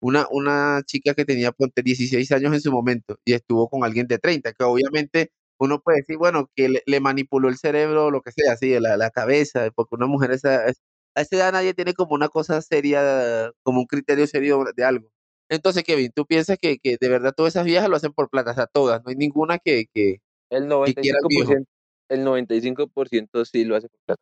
una, 0.01 0.27
una 0.31 0.81
chica 0.85 1.13
que 1.15 1.25
tenía, 1.25 1.51
ponte, 1.51 1.83
16 1.83 2.31
años 2.31 2.53
en 2.53 2.61
su 2.61 2.71
momento 2.71 3.17
y 3.25 3.33
estuvo 3.33 3.69
con 3.69 3.83
alguien 3.83 4.07
de 4.07 4.19
30, 4.19 4.53
que 4.53 4.63
obviamente 4.63 5.31
uno 5.59 5.81
puede 5.81 5.99
decir, 5.99 6.17
bueno, 6.17 6.49
que 6.55 6.69
le, 6.69 6.83
le 6.85 6.99
manipuló 6.99 7.49
el 7.49 7.57
cerebro 7.57 8.05
o 8.07 8.11
lo 8.11 8.21
que 8.21 8.31
sea, 8.31 8.53
así, 8.53 8.79
la, 8.79 8.97
la 8.97 9.09
cabeza, 9.11 9.69
porque 9.75 9.95
una 9.95 10.07
mujer 10.07 10.31
esa, 10.31 10.67
es- 10.67 10.81
a 11.15 11.21
esa 11.21 11.35
edad 11.37 11.51
nadie 11.53 11.73
tiene 11.73 11.93
como 11.93 12.13
una 12.13 12.29
cosa 12.29 12.61
seria, 12.61 13.51
como 13.63 13.79
un 13.81 13.87
criterio 13.87 14.27
serio 14.27 14.63
de 14.75 14.83
algo. 14.83 15.09
Entonces, 15.49 15.83
Kevin, 15.83 16.11
¿tú 16.13 16.25
piensas 16.25 16.57
que, 16.61 16.77
que 16.79 16.97
de 16.99 17.09
verdad 17.09 17.33
todas 17.35 17.53
esas 17.53 17.65
viejas 17.65 17.89
lo 17.89 17.95
hacen 17.95 18.13
por 18.13 18.29
plata? 18.29 18.51
O 18.51 18.53
sea, 18.53 18.67
todas, 18.67 19.01
no 19.03 19.09
hay 19.09 19.15
ninguna 19.15 19.57
que, 19.59 19.85
que, 19.93 20.17
El 20.85 20.95
que 20.95 21.01
quiera 21.01 21.17
al 21.21 21.27
viejo. 21.29 21.51
95%, 21.53 21.69
el 22.09 22.23
95% 22.23 23.45
sí 23.45 23.65
lo 23.65 23.75
hace 23.75 23.89
por 23.89 23.99
plata. 24.05 24.21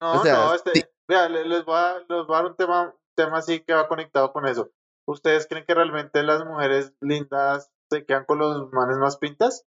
No, 0.00 0.14
O 0.16 0.18
sea, 0.22 0.34
no, 0.34 0.54
este, 0.54 0.72
sí. 0.74 0.82
vea, 1.08 1.28
le- 1.28 1.44
les 1.46 1.64
voy 1.64 1.76
a, 1.76 1.98
les 1.98 2.26
voy 2.26 2.34
a 2.34 2.38
dar 2.42 2.46
un 2.46 2.56
tema, 2.56 2.82
un 2.88 2.92
tema 3.14 3.38
así 3.38 3.60
que 3.60 3.72
va 3.74 3.88
conectado 3.88 4.32
con 4.32 4.46
eso. 4.46 4.70
¿Ustedes 5.06 5.46
creen 5.46 5.64
que 5.66 5.74
realmente 5.74 6.22
las 6.22 6.44
mujeres 6.44 6.94
lindas 7.00 7.70
se 7.90 8.04
quedan 8.04 8.24
con 8.24 8.38
los 8.38 8.70
manes 8.72 8.98
más 8.98 9.16
pintas? 9.18 9.64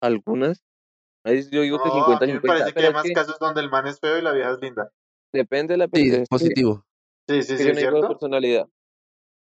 Algunas, 0.00 0.62
ahí 1.24 1.42
yo 1.50 1.62
digo 1.62 1.78
que 1.78 1.88
No, 1.90 1.94
a 1.94 2.00
50 2.00 2.26
mí 2.26 2.32
me 2.32 2.40
50, 2.40 2.64
parece 2.64 2.74
que 2.74 2.86
hay 2.86 2.92
más 2.92 3.02
que 3.04 3.14
casos 3.14 3.38
donde 3.38 3.60
el 3.60 3.70
man 3.70 3.86
es 3.86 3.98
feo 3.98 4.18
y 4.18 4.22
la 4.22 4.32
vieja 4.32 4.52
es 4.52 4.60
linda. 4.60 4.90
depende 5.32 5.74
de 5.74 5.78
la 5.78 5.86
Sí, 5.86 5.90
persona. 5.92 6.14
es 6.14 6.20
Es 6.22 6.28
positivo. 6.28 6.84
Sí, 7.28 7.42
sí, 7.42 7.56
sí, 7.58 7.64
yo 7.64 7.72
no 7.72 7.80
digo 7.80 7.90
¿cierto? 7.90 8.08
personalidad. 8.08 8.66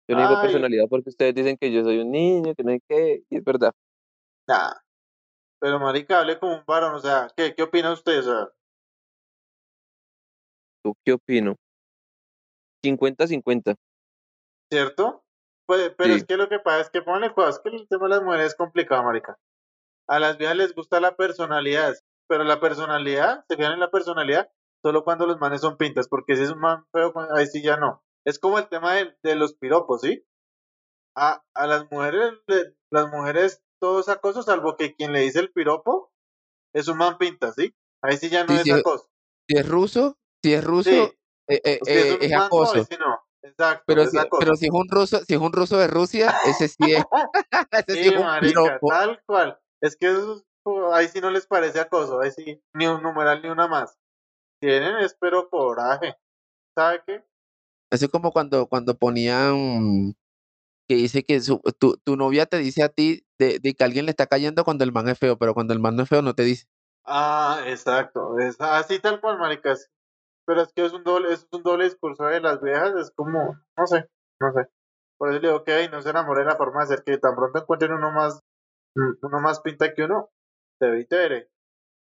Yo 0.07 0.15
no 0.15 0.27
digo 0.27 0.41
personalidad 0.41 0.85
porque 0.89 1.09
ustedes 1.09 1.33
dicen 1.35 1.57
que 1.57 1.71
yo 1.71 1.83
soy 1.83 1.99
un 1.99 2.11
niño, 2.11 2.53
que 2.55 2.63
no 2.63 2.71
hay 2.71 2.79
que, 2.87 3.23
y 3.29 3.37
es 3.37 3.43
verdad. 3.43 3.73
Nah. 4.47 4.82
Pero 5.63 5.80
marica, 5.80 6.19
hable 6.19 6.38
como 6.39 6.56
un 6.57 6.65
varón, 6.68 6.94
o 6.95 7.00
sea, 7.00 7.30
¿qué, 7.38 7.56
qué 7.56 7.63
opina 7.63 7.94
usted? 7.94 8.19
O 8.19 8.24
sea, 8.24 8.50
¿Tú 10.83 10.94
qué 11.06 11.13
opino? 11.13 11.56
50-50. 12.83 13.75
¿cierto? 14.69 15.24
Pues, 15.65 15.94
pero 15.98 16.13
es 16.13 16.25
que 16.25 16.36
lo 16.36 16.50
que 16.50 16.60
pasa 16.60 16.81
es 16.81 16.89
que 16.89 17.01
ponle 17.01 17.33
cuidado, 17.33 17.51
es 17.54 17.60
que 17.60 17.69
el 17.69 17.88
tema 17.88 18.06
de 18.06 18.15
las 18.15 18.24
mujeres 18.24 18.48
es 18.48 18.56
complicado, 18.56 19.04
marica. 19.04 19.38
A 20.07 20.19
las 20.19 20.38
viejas 20.38 20.57
les 20.57 20.75
gusta 20.75 21.00
la 21.00 21.15
personalidad, 21.15 21.95
pero 22.27 22.44
la 22.44 22.59
personalidad, 22.59 23.45
se 23.48 23.56
fijan 23.56 23.74
en 23.74 23.80
la 23.80 23.92
personalidad 23.92 24.51
solo 24.83 25.06
cuando 25.06 25.25
los 25.27 25.39
manes 25.39 25.62
son 25.62 25.77
pintas, 25.77 26.09
porque 26.09 26.36
si 26.36 26.44
es 26.44 26.51
un 26.51 26.59
man 26.59 26.86
feo, 26.92 27.13
pues, 27.13 27.30
ahí 27.31 27.48
sí 27.48 27.63
ya 27.63 27.77
no. 27.77 28.04
Es 28.25 28.39
como 28.39 28.59
el 28.59 28.68
tema 28.68 28.95
de, 28.95 29.16
de 29.24 29.36
los 29.36 29.54
piropos, 29.56 30.01
¿sí? 30.01 30.25
A, 31.16 31.44
a 31.54 31.68
las 31.68 31.89
mujeres, 31.92 32.33
le- 32.48 32.75
las 32.92 33.07
mujeres, 33.09 33.63
todo 33.83 34.00
es 34.00 34.07
acoso, 34.07 34.44
salvo 34.44 34.77
que 34.77 34.95
quien 34.95 35.12
le 35.12 35.19
dice 35.19 35.41
el 35.41 35.51
piropo 35.51 36.13
es 36.74 36.88
un 36.88 36.97
man 36.97 37.18
pinta, 37.18 37.51
¿sí? 37.51 37.75
Ahí 38.01 38.15
sí 38.15 38.30
ya 38.30 38.45
no 38.45 38.53
Sí, 38.53 38.59
es 38.59 38.63
sí, 38.63 38.71
acoso. 38.71 39.09
Si 39.50 39.57
es 39.57 39.68
ruso, 39.68 40.18
si 40.41 40.53
es 40.53 40.63
ruso, 40.63 40.89
Sí. 40.89 41.19
eh, 41.50 41.62
eh, 41.65 41.80
Si 41.83 41.91
es 41.91 42.12
eh, 42.12 42.18
es 42.21 42.31
man 42.33 42.44
acoso. 42.44 42.85
sí 42.85 42.95
no. 42.97 43.19
Exacto, 43.41 43.83
Pero 43.85 44.03
es 44.03 44.12
si, 44.12 44.18
pero 44.39 44.56
si 44.56 44.65
es 44.68 44.71
un 44.71 44.88
ruso, 44.88 45.19
si 45.25 45.33
es 45.33 45.39
un 45.41 45.51
ruso 45.51 45.77
de 45.77 45.88
Rusia, 45.88 46.33
ese 46.45 46.69
sí 46.69 46.94
es, 46.94 47.03
ese 47.85 48.03
sí 48.03 48.07
es 48.07 48.15
un 48.15 48.24
marica, 48.24 48.80
tal 48.88 49.21
cual. 49.25 49.59
Es 49.81 49.97
que 49.97 50.07
es- 50.07 50.45
ahí 50.94 51.09
sí 51.09 51.19
no 51.19 51.30
les 51.30 51.45
parece 51.45 51.81
acoso, 51.81 52.21
ahí 52.21 52.31
sí, 52.31 52.63
ni 52.74 52.88
un 52.88 53.03
numeral 53.03 53.41
ni 53.41 53.50
una 53.50 53.68
más. 53.68 53.97
Tienen, 54.62 54.95
espero, 55.00 55.50
coraje. 55.50 56.15
¿Sabe 56.74 57.03
qué? 57.06 57.25
Eso 57.91 58.06
es 58.06 58.12
como 58.12 58.31
cuando, 58.31 58.65
cuando 58.68 58.97
ponían 58.97 60.15
que 60.88 60.95
dice 60.95 61.24
que 61.24 61.39
su- 61.41 61.62
tu, 61.80 61.97
tu 62.03 62.15
novia 62.15 62.45
te 62.45 62.57
dice 62.57 62.83
a 62.83 62.89
ti 62.89 63.25
de, 63.39 63.59
de 63.59 63.74
que 63.74 63.83
alguien 63.83 64.06
le 64.06 64.12
está 64.12 64.27
cayendo 64.27 64.63
cuando 64.63 64.83
el 64.83 64.91
man 64.91 65.07
es 65.09 65.18
feo, 65.19 65.38
pero 65.38 65.53
cuando 65.53 65.74
el 65.74 65.80
man 65.80 65.95
no 65.95 66.03
es 66.03 66.09
feo 66.09 66.21
no 66.21 66.33
te 66.33 66.44
dice. 66.44 66.65
Ah, 67.06 67.62
exacto. 67.68 68.39
Es 68.39 68.59
así 68.59 69.00
tal 69.00 69.19
cual, 69.21 69.38
maricas. 69.38 69.89
Pero 70.45 70.62
es 70.62 70.74
que 70.74 70.85
es 70.85 70.94
un 70.94 71.03
doble, 71.03 71.33
es 71.33 71.47
un 71.51 71.63
doble 71.63 71.85
discurso 71.85 72.25
de 72.25 72.41
las 72.41 72.62
viejas, 72.62 72.94
es 72.95 73.12
como, 73.12 73.57
no 73.77 73.88
sé, 73.88 74.06
no 74.41 74.51
sé. 74.53 74.68
Por 75.18 75.30
eso 75.30 75.39
le 75.39 75.47
digo 75.47 75.63
que 75.63 75.88
no 75.89 76.01
se 76.01 76.09
enamore 76.09 76.41
de 76.41 76.47
la 76.47 76.57
forma 76.57 76.81
de 76.81 76.88
ser 76.88 77.03
que 77.03 77.18
tan 77.18 77.35
pronto 77.35 77.59
encuentren 77.59 77.94
uno 77.94 78.12
más, 78.12 78.39
mm, 78.95 79.25
uno 79.25 79.39
más 79.39 79.62
pinta 79.62 79.94
que 79.94 80.03
uno, 80.03 80.30
te 80.80 80.91
vi 80.91 81.06
te 81.06 81.15
veré. 81.15 81.50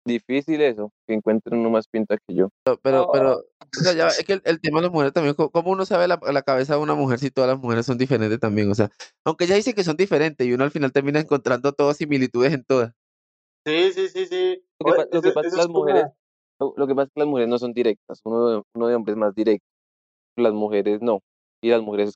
Difícil 0.07 0.61
eso, 0.61 0.93
que 1.07 1.15
encuentren 1.15 1.61
uno 1.61 1.71
más 1.71 1.87
pinta 1.89 2.17
que 2.27 2.35
yo. 2.35 2.49
Pero, 2.83 3.09
pero, 3.13 3.39
Oh. 3.39 3.45
Sea, 3.83 3.93
ya, 3.95 4.07
es 4.09 4.25
que 4.25 4.35
el, 4.35 4.43
el 4.45 4.61
tema 4.61 4.79
de 4.79 4.85
las 4.85 4.93
mujeres 4.93 5.13
también, 5.13 5.35
co- 5.35 5.51
¿cómo 5.51 5.71
uno 5.71 5.85
sabe 5.87 6.07
la, 6.09 6.19
la 6.33 6.43
cabeza 6.43 6.75
de 6.75 6.81
una 6.81 6.95
mujer 6.95 7.19
si 7.19 7.31
todas 7.31 7.51
las 7.51 7.59
mujeres 7.59 7.87
son 7.87 7.99
diferentes 7.99 8.39
también? 8.41 8.71
O 8.71 8.75
sea, 8.75 8.91
aunque 9.25 9.45
ella 9.45 9.57
dice 9.57 9.75
que 9.75 9.85
son 9.85 9.97
diferentes 9.97 10.47
y 10.47 10.53
uno 10.53 10.65
al 10.65 10.71
final 10.71 10.93
termina 10.93 11.21
encontrando 11.21 11.73
todas 11.73 11.97
similitudes 11.97 12.53
en 12.53 12.65
todas. 12.65 12.93
Sí, 13.67 13.93
sí, 13.93 14.09
sí, 14.09 14.27
sí. 14.27 14.65
Lo 14.81 14.93
que, 14.95 15.09
lo 15.11 15.23
pasa 15.35 15.41
es 15.41 15.53
que 15.53 15.57
las 15.57 15.59
es 15.59 15.67
como- 15.67 15.79
mujeres, 15.81 16.05
lo, 16.61 16.75
lo 16.77 16.87
que 16.87 16.95
pasa 16.95 17.07
es 17.07 17.13
que 17.15 17.21
las 17.21 17.29
mujeres 17.29 17.49
no 17.49 17.59
son 17.59 17.73
directas, 17.73 18.21
uno 18.25 18.49
de, 18.49 18.63
uno 18.75 18.87
de 18.89 18.95
hombres 18.95 19.17
más 19.17 19.35
directo, 19.35 19.67
las 20.37 20.53
mujeres 20.53 21.01
no, 21.01 21.21
y 21.63 21.71
las 21.71 21.81
mujeres 21.83 22.15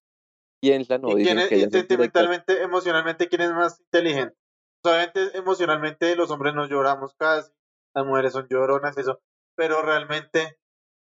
piensan 0.60 1.04
o 1.04 1.10
¿Y 1.10 1.24
quién 1.24 1.38
dicen 1.38 1.38
es 1.38 1.48
que 1.48 1.54
ellas 1.56 1.72
sentimentalmente, 1.72 2.62
emocionalmente, 2.62 3.28
quién 3.28 3.42
es 3.42 3.52
más 3.52 3.80
inteligente? 3.80 4.36
Obviamente, 4.84 5.36
emocionalmente, 5.38 6.16
los 6.16 6.30
hombres 6.30 6.54
no 6.54 6.66
lloramos 6.66 7.14
casi, 7.14 7.50
las 7.94 8.04
mujeres 8.06 8.32
son 8.32 8.46
lloronas, 8.48 8.96
eso, 8.98 9.20
pero 9.56 9.82
realmente, 9.82 10.57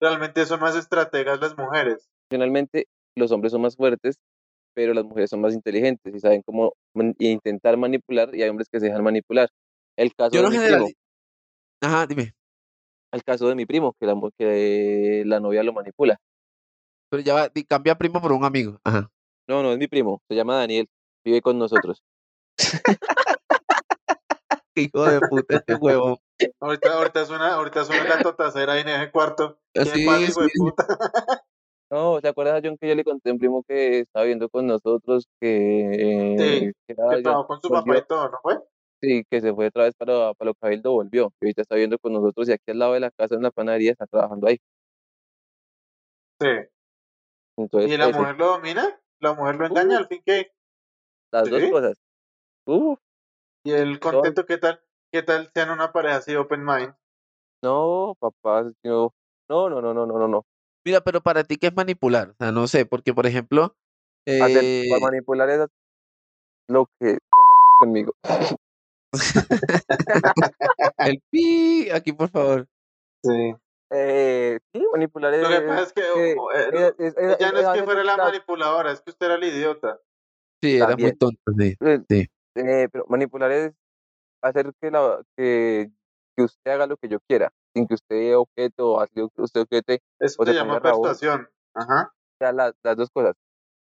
realmente 0.04 0.44
son 0.44 0.61
más 0.61 0.76
estrategas 0.76 1.40
las 1.40 1.56
mujeres. 1.56 2.06
Emocionalmente 2.30 2.87
los 3.16 3.32
hombres 3.32 3.52
son 3.52 3.62
más 3.62 3.76
fuertes, 3.76 4.18
pero 4.75 4.92
las 4.92 5.04
mujeres 5.04 5.30
son 5.30 5.40
más 5.40 5.54
inteligentes 5.54 6.14
y 6.14 6.20
saben 6.20 6.42
cómo 6.42 6.75
man- 6.94 7.14
intentar 7.18 7.78
manipular 7.78 8.34
y 8.34 8.42
hay 8.42 8.50
hombres 8.50 8.68
que 8.68 8.80
se 8.80 8.87
dejan 8.87 9.02
manipular. 9.02 9.49
El 9.96 10.14
caso 10.14 10.32
Yo 10.32 10.42
de 10.42 10.44
no 10.44 10.50
mi 10.50 10.58
primo. 10.58 10.88
Ajá, 11.80 12.06
dime. 12.06 12.34
el 13.12 13.25
caso 13.25 13.49
de 13.49 13.54
mi 13.54 13.64
primo, 13.64 13.94
que 13.99 14.06
la, 14.06 14.14
que 14.37 15.23
la 15.25 15.40
novia 15.40 15.62
lo 15.62 15.73
manipula. 15.73 16.20
Pero 17.11 17.23
ya 17.23 17.34
va, 17.34 17.50
cambia 17.66 17.96
primo 17.96 18.20
por 18.20 18.32
un 18.32 18.44
amigo. 18.44 18.78
Ajá. 18.84 19.11
No, 19.49 19.62
no 19.62 19.73
es 19.73 19.78
mi 19.78 19.88
primo, 19.88 20.20
se 20.28 20.34
llama 20.34 20.56
Daniel, 20.56 20.87
vive 21.25 21.40
con 21.40 21.58
nosotros. 21.58 22.02
Hijo 24.75 25.04
de 25.04 25.20
puta 25.20 25.56
este 25.56 25.76
huevo. 25.76 26.20
Ahorita, 26.60 26.94
ahorita 26.94 27.24
suena, 27.26 27.54
ahorita 27.54 27.84
suena 27.84 28.04
la 28.16 28.22
totacera 28.22 28.72
ahí 28.74 28.80
en 28.82 28.88
ese 28.88 29.10
cuarto. 29.10 29.58
¿Quién 29.72 29.88
Así, 29.88 30.06
pasa, 30.06 30.20
hijo 30.22 30.42
de 30.42 30.48
puta? 30.56 30.86
No, 31.90 32.20
¿te 32.20 32.28
acuerdas, 32.28 32.60
John, 32.64 32.76
que 32.76 32.88
yo 32.88 32.94
le 32.94 33.04
conté 33.04 33.30
a 33.30 33.32
un 33.34 33.38
primo 33.38 33.62
que 33.62 34.00
estaba 34.00 34.24
viendo 34.24 34.48
con 34.48 34.66
nosotros 34.66 35.26
que, 35.40 36.36
Sí, 36.38 36.66
eh, 36.66 36.72
que 36.88 36.94
trabajó 36.94 37.46
con 37.46 37.60
su 37.60 37.68
papá 37.68 37.98
y 37.98 38.02
todo, 38.02 38.30
¿no 38.30 38.38
fue? 38.42 38.58
Sí, 39.00 39.22
que 39.30 39.40
se 39.40 39.52
fue 39.54 39.66
otra 39.68 39.84
vez 39.84 39.94
para, 39.94 40.32
para 40.34 40.48
lo 40.48 40.54
Cabildo, 40.54 40.92
volvió. 40.92 41.30
Y 41.40 41.46
ahorita 41.46 41.62
está 41.62 41.76
viendo 41.76 41.98
con 41.98 42.12
nosotros 42.14 42.48
y 42.48 42.52
aquí 42.52 42.70
al 42.70 42.78
lado 42.78 42.94
de 42.94 43.00
la 43.00 43.10
casa 43.10 43.34
en 43.34 43.42
la 43.42 43.50
panadería 43.50 43.92
está 43.92 44.06
trabajando 44.06 44.48
ahí. 44.48 44.58
Sí. 46.40 46.48
Entonces, 47.56 47.90
¿Y 47.92 47.96
la 47.96 48.08
ese- 48.08 48.18
mujer 48.18 48.36
lo 48.38 48.46
domina? 48.46 49.00
¿La 49.20 49.34
mujer 49.34 49.56
lo 49.56 49.66
engaña? 49.66 49.96
Uh. 49.96 49.98
Al 49.98 50.08
fin 50.08 50.22
que. 50.24 50.52
las 51.32 51.48
dos 51.50 51.62
cosas. 51.70 51.96
Uf, 52.66 52.98
¿Y 53.64 53.72
el 53.72 54.00
contento 54.00 54.44
qué 54.46 54.58
tal? 54.58 54.80
Qué 55.14 55.23
tal 55.23 55.49
sean 55.54 55.71
una 55.71 55.92
pareja 55.92 56.16
así 56.16 56.35
open 56.35 56.64
mind? 56.64 56.92
No, 57.62 58.16
papá, 58.18 58.68
yo, 58.83 59.14
no, 59.49 59.71
no, 59.71 59.80
no, 59.80 59.94
no, 59.94 60.06
no, 60.06 60.18
no, 60.18 60.26
no. 60.26 60.44
Mira, 60.85 61.02
pero 61.02 61.21
para 61.21 61.44
ti, 61.44 61.56
¿qué 61.56 61.68
es 61.68 61.75
manipular? 61.75 62.30
O 62.30 62.35
sea, 62.35 62.50
no 62.50 62.66
sé, 62.66 62.85
porque, 62.85 63.14
por 63.14 63.25
ejemplo, 63.25 63.76
Hacer, 64.26 64.64
eh, 64.64 64.87
para 64.90 65.02
manipular 65.02 65.49
es 65.50 65.68
lo 66.68 66.90
que 66.99 67.18
conmigo. 67.78 68.12
el 70.99 71.23
pi, 71.30 71.90
aquí 71.90 72.12
por 72.12 72.28
favor. 72.30 72.66
Sí. 73.23 73.54
Eh, 73.90 74.59
sí, 74.73 74.85
manipular 74.92 75.33
es. 75.35 75.42
Lo 75.42 75.49
que 75.49 75.61
pasa 75.61 75.83
es 75.83 75.92
que 75.92 76.33
eh, 76.33 76.37
es- 76.73 76.94
es- 76.99 77.16
es- 77.16 77.38
ya 77.38 77.52
no 77.52 77.59
es 77.61 77.66
es 77.66 77.73
que 77.75 77.85
fuera 77.85 78.02
la 78.02 78.16
la- 78.16 78.25
manipuladora, 78.25 78.90
es 78.90 79.00
que 79.00 79.11
usted 79.11 79.26
era 79.26 79.37
el 79.37 79.44
idiota. 79.44 80.00
Sí, 80.61 80.76
era 80.78 80.97
muy 80.97 81.14
tonto, 81.16 81.52
sí. 81.56 81.76
eh, 81.78 82.00
Sí. 82.09 82.26
eh, 82.56 82.88
pero 82.90 83.04
manipular 83.09 83.52
es 83.52 83.73
hacer 84.44 84.72
que, 84.80 84.90
la, 84.90 85.22
que, 85.36 85.90
que 86.36 86.42
usted 86.44 86.70
haga 86.70 86.86
lo 86.86 86.96
que 86.96 87.08
yo 87.08 87.18
quiera, 87.28 87.52
sin 87.74 87.86
que 87.86 87.94
usted 87.94 88.36
objete 88.36 88.82
o 88.82 89.00
así 89.00 89.20
usted 89.36 89.60
objete, 89.62 90.02
Eso 90.20 90.42
O 90.42 90.46
se 90.46 90.54
llama 90.54 90.80
persuasión. 90.80 91.48
Ajá. 91.74 92.12
o 92.14 92.36
sea, 92.38 92.52
las, 92.52 92.74
las 92.82 92.96
dos 92.96 93.10
cosas. 93.10 93.34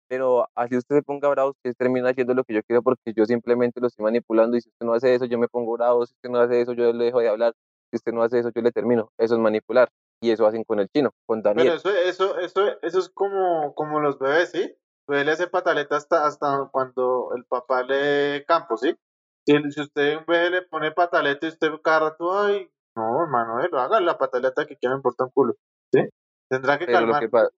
Pero 0.08 0.46
así 0.56 0.76
usted 0.76 0.98
se 0.98 1.04
ponga 1.04 1.30
bravo, 1.30 1.52
usted 1.52 1.74
termina 1.78 2.10
haciendo 2.10 2.34
lo 2.34 2.44
que 2.44 2.54
yo 2.54 2.62
quiero 2.64 2.82
porque 2.82 3.14
yo 3.16 3.26
simplemente 3.26 3.80
lo 3.80 3.88
estoy 3.88 4.04
manipulando 4.04 4.58
y 4.58 4.62
si 4.62 4.70
usted 4.70 4.86
no 4.86 4.94
hace 4.94 5.16
eso, 5.16 5.26
yo 5.26 5.38
me 5.40 5.48
pongo 5.48 5.74
bravo, 5.74 6.06
si 6.06 6.14
usted 6.14 6.30
no 6.30 6.40
hace 6.40 6.62
eso, 6.62 6.74
yo 6.74 6.92
le 6.92 7.06
dejo 7.06 7.20
de 7.22 7.30
hablar, 7.30 7.54
si 7.90 7.96
usted 7.98 8.12
no 8.12 8.22
hace 8.22 8.40
eso, 8.40 8.52
yo 8.54 8.62
le 8.62 8.72
termino. 8.72 9.12
Eso 9.18 9.36
es 9.36 9.40
manipular. 9.40 9.90
Y 10.22 10.32
eso 10.32 10.46
hacen 10.46 10.64
con 10.66 10.80
el 10.80 10.90
chino, 10.90 11.12
con 11.26 11.42
Pero 11.42 11.56
Daniel. 11.56 11.76
eso, 11.78 11.90
eso, 11.90 12.38
eso, 12.40 12.62
eso 12.82 13.00
es 13.00 13.10
como, 13.10 13.74
como 13.74 14.02
los 14.02 14.20
bebés, 14.20 14.52
¿sí? 14.52 14.76
Bebé 15.08 15.26
le 15.26 15.32
hace 15.32 15.48
pataleta 15.48 15.96
hasta, 15.96 16.26
hasta 16.26 16.70
cuando 16.72 17.32
el 17.36 17.46
papá 17.46 17.82
le 17.84 18.46
campo, 18.46 18.78
¿sí? 18.78 18.96
Si, 19.46 19.72
si 19.72 19.82
usted 19.82 20.18
un 20.18 20.26
bebé 20.26 20.50
le 20.50 20.62
pone 20.64 20.92
pataleta 20.92 21.46
y 21.46 21.50
usted 21.50 21.70
cada 21.84 22.12
rato, 22.12 22.40
ay, 22.40 22.70
no, 22.96 23.24
hermano, 23.24 23.64
eh, 23.64 23.70
haga 23.74 24.00
la 24.00 24.18
pataleta 24.18 24.66
que 24.66 24.78
ya 24.82 24.90
me 24.90 24.96
importa 24.96 25.26
un 25.26 25.32
culo, 25.32 25.56
¿sí? 25.94 26.02
Tendrá 26.50 26.78
que 26.78 26.86
Pero 26.86 27.00
lo 27.00 27.06
calmar. 27.06 27.22
que 27.22 27.30
pasa, 27.30 27.50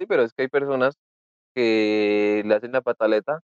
sí, 0.00 0.06
pero 0.06 0.22
es 0.22 0.32
que 0.32 0.42
hay 0.42 0.48
personas 0.48 0.96
que 1.54 2.42
le 2.44 2.54
hacen 2.54 2.72
la 2.72 2.80
pataleta 2.80 3.40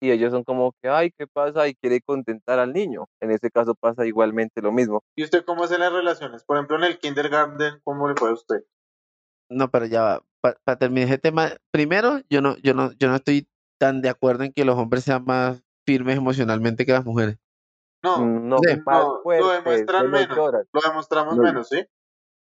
y 0.00 0.10
ellos 0.10 0.30
son 0.30 0.44
como 0.44 0.72
que, 0.82 0.88
ay, 0.88 1.10
¿qué 1.18 1.26
pasa? 1.26 1.66
Y 1.68 1.74
quiere 1.74 2.00
contentar 2.02 2.58
al 2.58 2.72
niño. 2.72 3.06
En 3.20 3.30
este 3.30 3.50
caso 3.50 3.74
pasa 3.74 4.06
igualmente 4.06 4.60
lo 4.60 4.70
mismo. 4.70 5.02
¿Y 5.16 5.24
usted 5.24 5.44
cómo 5.44 5.64
hace 5.64 5.78
las 5.78 5.92
relaciones? 5.92 6.44
Por 6.44 6.56
ejemplo, 6.56 6.76
en 6.76 6.84
el 6.84 6.98
kindergarten, 6.98 7.80
¿cómo 7.82 8.08
le 8.08 8.14
fue 8.14 8.30
a 8.30 8.34
usted? 8.34 8.64
No, 9.48 9.70
pero 9.70 9.86
ya 9.86 10.02
va. 10.02 10.22
Para 10.64 10.78
terminar 10.78 11.08
ese 11.08 11.18
tema, 11.18 11.48
primero, 11.72 12.20
yo 12.28 12.40
no, 12.40 12.56
yo 12.58 12.74
no, 12.74 12.92
yo 12.92 13.08
no 13.08 13.16
estoy 13.16 13.48
tan 13.80 14.00
de 14.02 14.10
acuerdo 14.10 14.44
en 14.44 14.52
que 14.52 14.64
los 14.64 14.76
hombres 14.76 15.04
sean 15.04 15.24
más 15.24 15.62
firmes 15.86 16.16
emocionalmente 16.16 16.84
que 16.84 16.92
las 16.92 17.04
mujeres. 17.04 17.38
No, 18.02 18.18
Mm, 18.18 18.48
No, 18.48 18.58
Sí. 18.58 18.76
más 18.84 19.04
no, 19.04 19.20
lo 19.24 19.48
demuestran 19.50 20.10
menos. 20.10 20.36
lo 20.36 20.80
demostramos 20.80 21.36
No. 21.36 21.42
menos, 21.42 21.68
¿sí? 21.68 21.84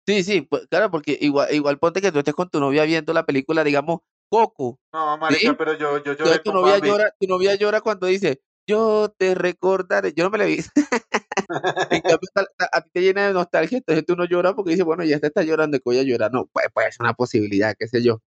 Sí, 0.06 0.22
sí, 0.22 0.40
pues, 0.42 0.66
claro, 0.68 0.90
porque 0.90 1.16
igual, 1.20 1.52
igual 1.54 1.78
ponte 1.78 2.00
que 2.00 2.10
tú 2.10 2.18
estés 2.18 2.34
con 2.34 2.48
tu 2.50 2.58
novia 2.58 2.84
viendo 2.84 3.12
la 3.12 3.24
película, 3.24 3.62
digamos, 3.64 4.00
Coco. 4.28 4.78
No, 4.92 5.16
marica, 5.18 5.50
¿Sí? 5.50 5.54
pero 5.58 5.74
yo, 5.74 6.02
yo 6.02 6.12
lloré 6.14 6.38
tu 6.38 6.52
novia 6.52 6.74
Bambi. 6.74 6.88
llora, 6.88 7.14
tu 7.18 7.26
novia 7.26 7.54
llora 7.56 7.80
cuando 7.80 8.06
dice, 8.06 8.40
yo 8.66 9.12
te 9.16 9.34
recordaré. 9.34 10.12
Yo 10.12 10.24
no 10.24 10.30
me 10.30 10.38
la 10.38 10.44
vi. 10.44 10.58
en 11.90 12.02
cambio, 12.02 12.28
a 12.72 12.80
ti 12.80 12.90
te 12.92 13.00
llena 13.00 13.26
de 13.26 13.32
nostalgia, 13.32 13.78
entonces 13.78 14.04
tú 14.06 14.14
no 14.16 14.24
lloras 14.24 14.54
porque 14.54 14.70
dices, 14.70 14.84
bueno, 14.84 15.04
ya 15.04 15.18
te 15.18 15.26
está 15.26 15.42
llorando, 15.42 15.78
que 15.78 15.82
voy 15.84 15.98
a 15.98 16.02
llorar. 16.04 16.32
No, 16.32 16.46
pues, 16.52 16.66
pues 16.72 16.86
es 16.88 17.00
una 17.00 17.14
posibilidad, 17.14 17.74
qué 17.78 17.88
sé 17.88 18.02
yo. 18.02 18.20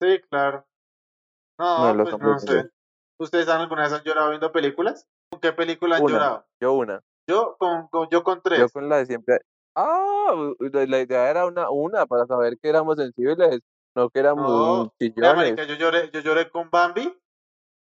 Sí, 0.00 0.20
claro. 0.30 0.66
No, 1.58 1.94
No, 1.94 2.04
pues 2.04 2.18
no 2.18 2.38
sé. 2.38 2.70
¿Ustedes 3.18 3.48
alguna 3.48 3.82
vez 3.82 3.92
han 3.92 4.02
llorado 4.02 4.30
viendo 4.30 4.52
películas? 4.52 5.06
¿Con 5.30 5.40
qué 5.40 5.52
película 5.52 5.96
han 5.96 6.02
Una. 6.02 6.12
llorado? 6.12 6.44
Yo 6.60 6.72
una. 6.72 7.00
Yo 7.28 7.56
con, 7.58 7.88
con- 7.88 8.08
yo 8.10 8.22
con 8.24 8.40
tres. 8.42 8.58
Yo 8.58 8.68
con 8.68 8.88
la 8.88 8.98
de 8.98 9.06
siempre. 9.06 9.40
Ah, 9.76 10.34
la, 10.58 11.00
idea 11.00 11.30
era 11.30 11.46
una, 11.46 11.70
una 11.70 12.06
para 12.06 12.26
saber 12.26 12.58
que 12.60 12.68
éramos 12.68 12.96
sensibles, 12.96 13.60
no 13.96 14.10
que 14.10 14.18
éramos 14.18 14.46
No, 14.50 14.92
chillones. 15.00 15.36
marica, 15.36 15.64
yo 15.64 15.76
lloré, 15.76 16.10
yo 16.10 16.20
lloré 16.20 16.50
con 16.50 16.68
Bambi. 16.70 17.16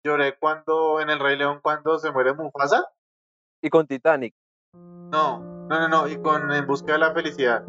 Lloré 0.04 0.36
cuando, 0.38 1.00
en 1.00 1.10
El 1.10 1.18
Rey 1.20 1.36
León, 1.36 1.60
cuando 1.62 1.98
se 1.98 2.10
muere 2.10 2.32
Mufasa. 2.34 2.88
Y 3.62 3.68
con 3.68 3.86
Titanic. 3.86 4.34
No, 4.74 5.40
no, 5.40 5.68
no, 5.68 5.88
no. 5.88 6.08
Y 6.08 6.20
con 6.20 6.50
En 6.52 6.66
Busca 6.66 6.92
de 6.94 6.98
la 6.98 7.12
Felicidad. 7.12 7.64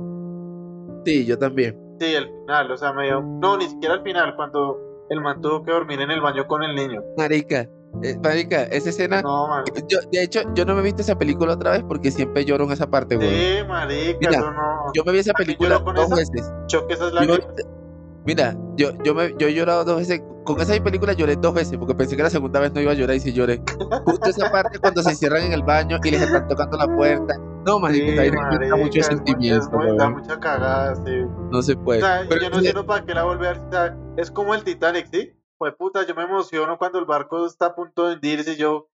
Sí, 1.05 1.25
yo 1.25 1.38
también. 1.38 1.98
Sí, 2.00 2.15
el 2.15 2.27
final, 2.27 2.72
o 2.72 2.77
sea, 2.77 2.93
me 2.93 3.05
dio... 3.05 3.22
No, 3.22 3.58
ni 3.58 3.65
siquiera 3.67 3.96
al 3.96 4.03
final, 4.03 4.36
cuando 4.36 4.90
el 5.12 5.20
man 5.22 5.41
tuvo 5.41 5.62
que 5.63 5.72
dormir 5.72 6.00
en 6.00 6.10
el 6.10 6.22
baño 6.22 6.48
con 6.48 6.63
el 6.63 6.74
niño. 6.74 7.01
Marica, 7.18 7.68
eh, 8.01 8.18
marica, 8.24 8.63
esa 8.63 8.89
escena, 8.89 9.22
No, 9.22 9.62
yo, 9.89 10.00
de 10.10 10.24
hecho, 10.24 10.39
yo 10.56 10.63
no 10.63 10.74
me 10.74 10.80
he 10.80 10.84
visto 10.84 11.01
esa 11.01 11.18
película 11.18 11.53
otra 11.53 11.72
vez 11.72 11.84
porque 11.84 12.12
siempre 12.12 12.46
lloro 12.46 12.63
en 12.63 12.72
esa 12.72 12.89
parte, 12.89 13.18
güey. 13.18 13.30
Sí, 13.30 13.63
marica, 13.68 14.18
Mira, 14.22 14.39
eso 14.39 14.51
no... 14.51 14.94
Yo 14.94 15.03
me 15.03 15.12
vi 15.12 15.20
esa 15.20 15.34
¿También 15.34 15.58
película 15.58 15.80
dos 15.80 16.06
esa? 16.06 16.15
veces. 16.15 16.53
Choque 16.68 16.94
esas 16.94 17.12
Yo 17.12 17.36
mira, 18.25 18.56
yo, 18.77 18.91
yo, 19.03 19.13
me, 19.13 19.36
yo 19.38 19.48
he 19.48 19.53
llorado 19.53 19.84
dos 19.84 19.98
veces. 19.98 20.22
Con 20.46 20.60
esa 20.62 20.82
película 20.82 21.12
lloré 21.13 21.36
dos 21.36 21.53
veces 21.53 21.77
porque 21.77 21.94
pensé 21.94 22.15
que 22.15 22.24
la 22.24 22.30
segunda 22.30 22.62
vez 22.62 22.74
no 22.74 22.80
iba 22.80 22.91
a 22.91 22.96
llorar 22.96 23.18
y 23.18 23.20
sí 23.20 23.34
lloré. 23.34 23.62
Justo 24.06 24.30
esa 24.30 24.50
parte 24.50 24.80
cuando 24.80 25.03
se 25.03 25.10
encierran 25.12 25.44
en 25.44 25.51
el 25.53 25.62
baño 25.62 26.00
y 26.03 26.10
les 26.10 26.22
están 26.22 26.48
tocando 26.48 26.77
la 26.77 26.88
puerta. 26.88 27.36
No, 27.65 27.80
marica, 27.80 28.06
Sí, 28.06 28.15
vaina 28.15 28.32
me 28.32 28.39
da 28.41 28.51
marica, 28.51 28.77
mucho 28.77 29.03
sentimiento, 29.03 29.70
muy- 29.77 29.98
da 29.98 30.10
mucha 30.10 30.39
cagada, 30.39 30.96
sí. 30.96 31.12
No 31.51 31.62
se 31.62 31.75
O 31.75 31.84
puede. 31.84 32.00
sea, 32.01 32.24
y 32.24 32.27
Pero 32.27 32.41
yo 32.41 32.50
no 32.50 32.56
entiendo 32.58 32.86
para 32.86 33.06
qué 33.06 33.13
la 33.13 33.24
volver 33.24 33.58
o 33.60 33.70
sea, 33.72 33.96
es 34.18 34.32
como 34.32 34.56
el 34.56 34.63
Titanic, 34.63 35.08
¿sí? 35.12 35.34
Pues 35.58 35.74
puta, 35.75 36.06
yo 36.06 36.15
me 36.15 36.24
emociono 36.24 36.77
cuando 36.77 36.98
el 37.00 37.06
barco 37.06 37.46
está 37.46 37.68
a 37.68 37.75
punto 37.75 38.08
de 38.08 38.15
hundirse 38.15 38.53
y 38.53 38.58
yo. 38.58 38.89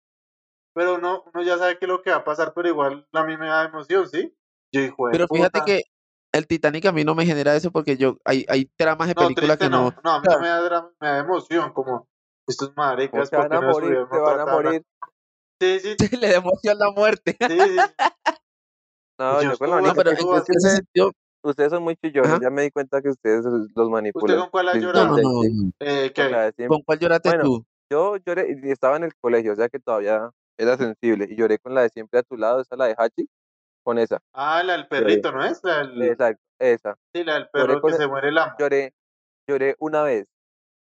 Pero 0.75 0.95
uno, 0.95 1.25
uno 1.33 1.43
ya 1.43 1.59
sabe 1.59 1.79
qué 1.79 1.87
es 1.87 1.89
lo 1.89 2.03
que 2.03 2.11
va 2.11 2.19
a 2.19 2.25
pasar, 2.25 2.53
pero 2.55 2.69
igual 2.69 3.07
a 3.13 3.25
mí 3.25 3.37
me 3.37 3.49
da 3.49 3.65
emoción, 3.65 4.09
¿sí? 4.09 4.35
Yo 4.73 4.81
hijo 4.81 5.07
de 5.09 5.13
Pero 5.13 5.27
fíjate 5.29 5.59
puta. 5.61 5.65
que 5.65 5.83
el 6.33 6.47
Titanic 6.47 6.87
a 6.87 6.93
mí 6.93 7.05
no 7.05 7.15
me 7.15 7.27
genera 7.27 7.55
eso 7.57 7.71
porque 7.71 7.97
yo 7.97 8.17
hay, 8.25 8.47
hay 8.49 8.67
tramas 8.77 9.09
de 9.09 9.15
No, 9.15 9.23
películas 9.23 9.59
triste 9.59 9.65
que 9.67 9.71
no. 9.71 9.91
no. 9.91 10.01
No, 10.03 10.11
a 10.13 10.21
mí 10.21 10.29
no 10.31 10.41
me 10.41 10.49
da, 10.49 10.61
drama, 10.63 10.91
me 11.01 11.09
da 11.09 11.19
emoción, 11.19 11.73
como 11.73 12.09
estos 12.47 12.75
maricas, 12.77 13.29
te 13.29 13.37
van 13.37 13.51
porque 13.51 13.57
a 13.57 13.61
no 13.61 13.73
morir, 13.73 13.99
te 14.11 14.19
van 14.19 14.41
a 14.41 14.47
morir. 14.47 14.87
Sí, 15.61 15.81
sí, 15.81 15.97
sí, 15.99 16.17
le 16.17 16.29
da 16.29 16.37
emoción 16.37 16.79
la 16.79 16.91
muerte. 16.91 17.37
sí, 17.41 17.49
sí. 17.59 17.77
No, 19.23 19.43
Yo 19.43 19.51
yo 19.53 19.59
con 19.59 19.71
la 19.71 19.77
estuve- 19.77 19.83
No, 19.83 19.89
única 19.89 19.95
pero 19.95 20.11
que- 20.17 20.23
yo 20.23 20.31
en 20.33 20.37
es 20.39 20.45
que 20.45 20.53
ese 20.53 20.59
ustedes, 20.59 20.75
sentido, 20.77 21.13
ustedes 21.45 21.71
son 21.71 21.83
muy 21.85 21.97
chillones, 21.97 22.41
ya 22.41 22.51
me 22.51 22.63
di 22.63 22.71
cuenta 22.71 23.01
que 23.03 23.09
ustedes 23.11 23.45
los 23.75 23.89
manipulan. 23.91 24.39
con 24.41 24.51
cuál 24.51 24.69
ha 24.71 24.75
no, 24.75 24.81
llorado? 24.81 25.07
no, 25.07 25.15
principalmente, 25.15 25.57
no, 25.57 25.65
no. 25.65 25.73
Eh, 25.79 26.13
con 26.15 26.25
de 26.33 26.53
siempre. 26.53 26.67
¿Con 26.69 26.83
cuál 26.83 26.99
lloraste 26.99 27.29
Bueno, 27.29 27.45
tú? 27.45 27.65
Yo 27.91 28.17
lloré 28.17 28.59
y 28.63 28.71
estaba 28.71 28.97
en 28.97 29.05
el 29.05 29.15
colegio, 29.21 29.53
o 29.53 29.57
sea 29.57 29.69
que 29.69 29.79
todavía 29.79 30.31
era 30.59 30.77
sensible. 30.77 31.27
Y 31.31 31.37
lloré 31.37 31.59
con 31.59 31.75
la 31.75 31.83
de 31.83 31.91
siempre 31.91 32.19
a 32.19 32.23
tu 32.23 32.37
lado, 32.37 32.61
esa 32.61 32.75
la 32.75 32.87
de 32.87 32.95
Hachi, 32.99 33.29
con 33.85 33.99
esa. 33.99 34.19
Ah, 34.33 34.63
la 34.65 34.73
del 34.75 34.89
perrito, 34.89 35.31
¿no 35.31 35.45
es? 35.45 35.61
La 35.63 35.79
del, 35.87 36.03
Exacto, 36.03 36.43
esa. 36.59 36.97
sí, 37.15 37.23
la 37.23 37.35
del 37.35 37.49
perro 37.49 37.81
que 37.81 37.89
el- 37.89 37.95
se 37.95 38.07
muere 38.09 38.29
el 38.31 38.39
amo. 38.39 38.55
Lloré, 38.59 38.93
lloré 39.49 39.77
una 39.79 40.03
vez, 40.03 40.27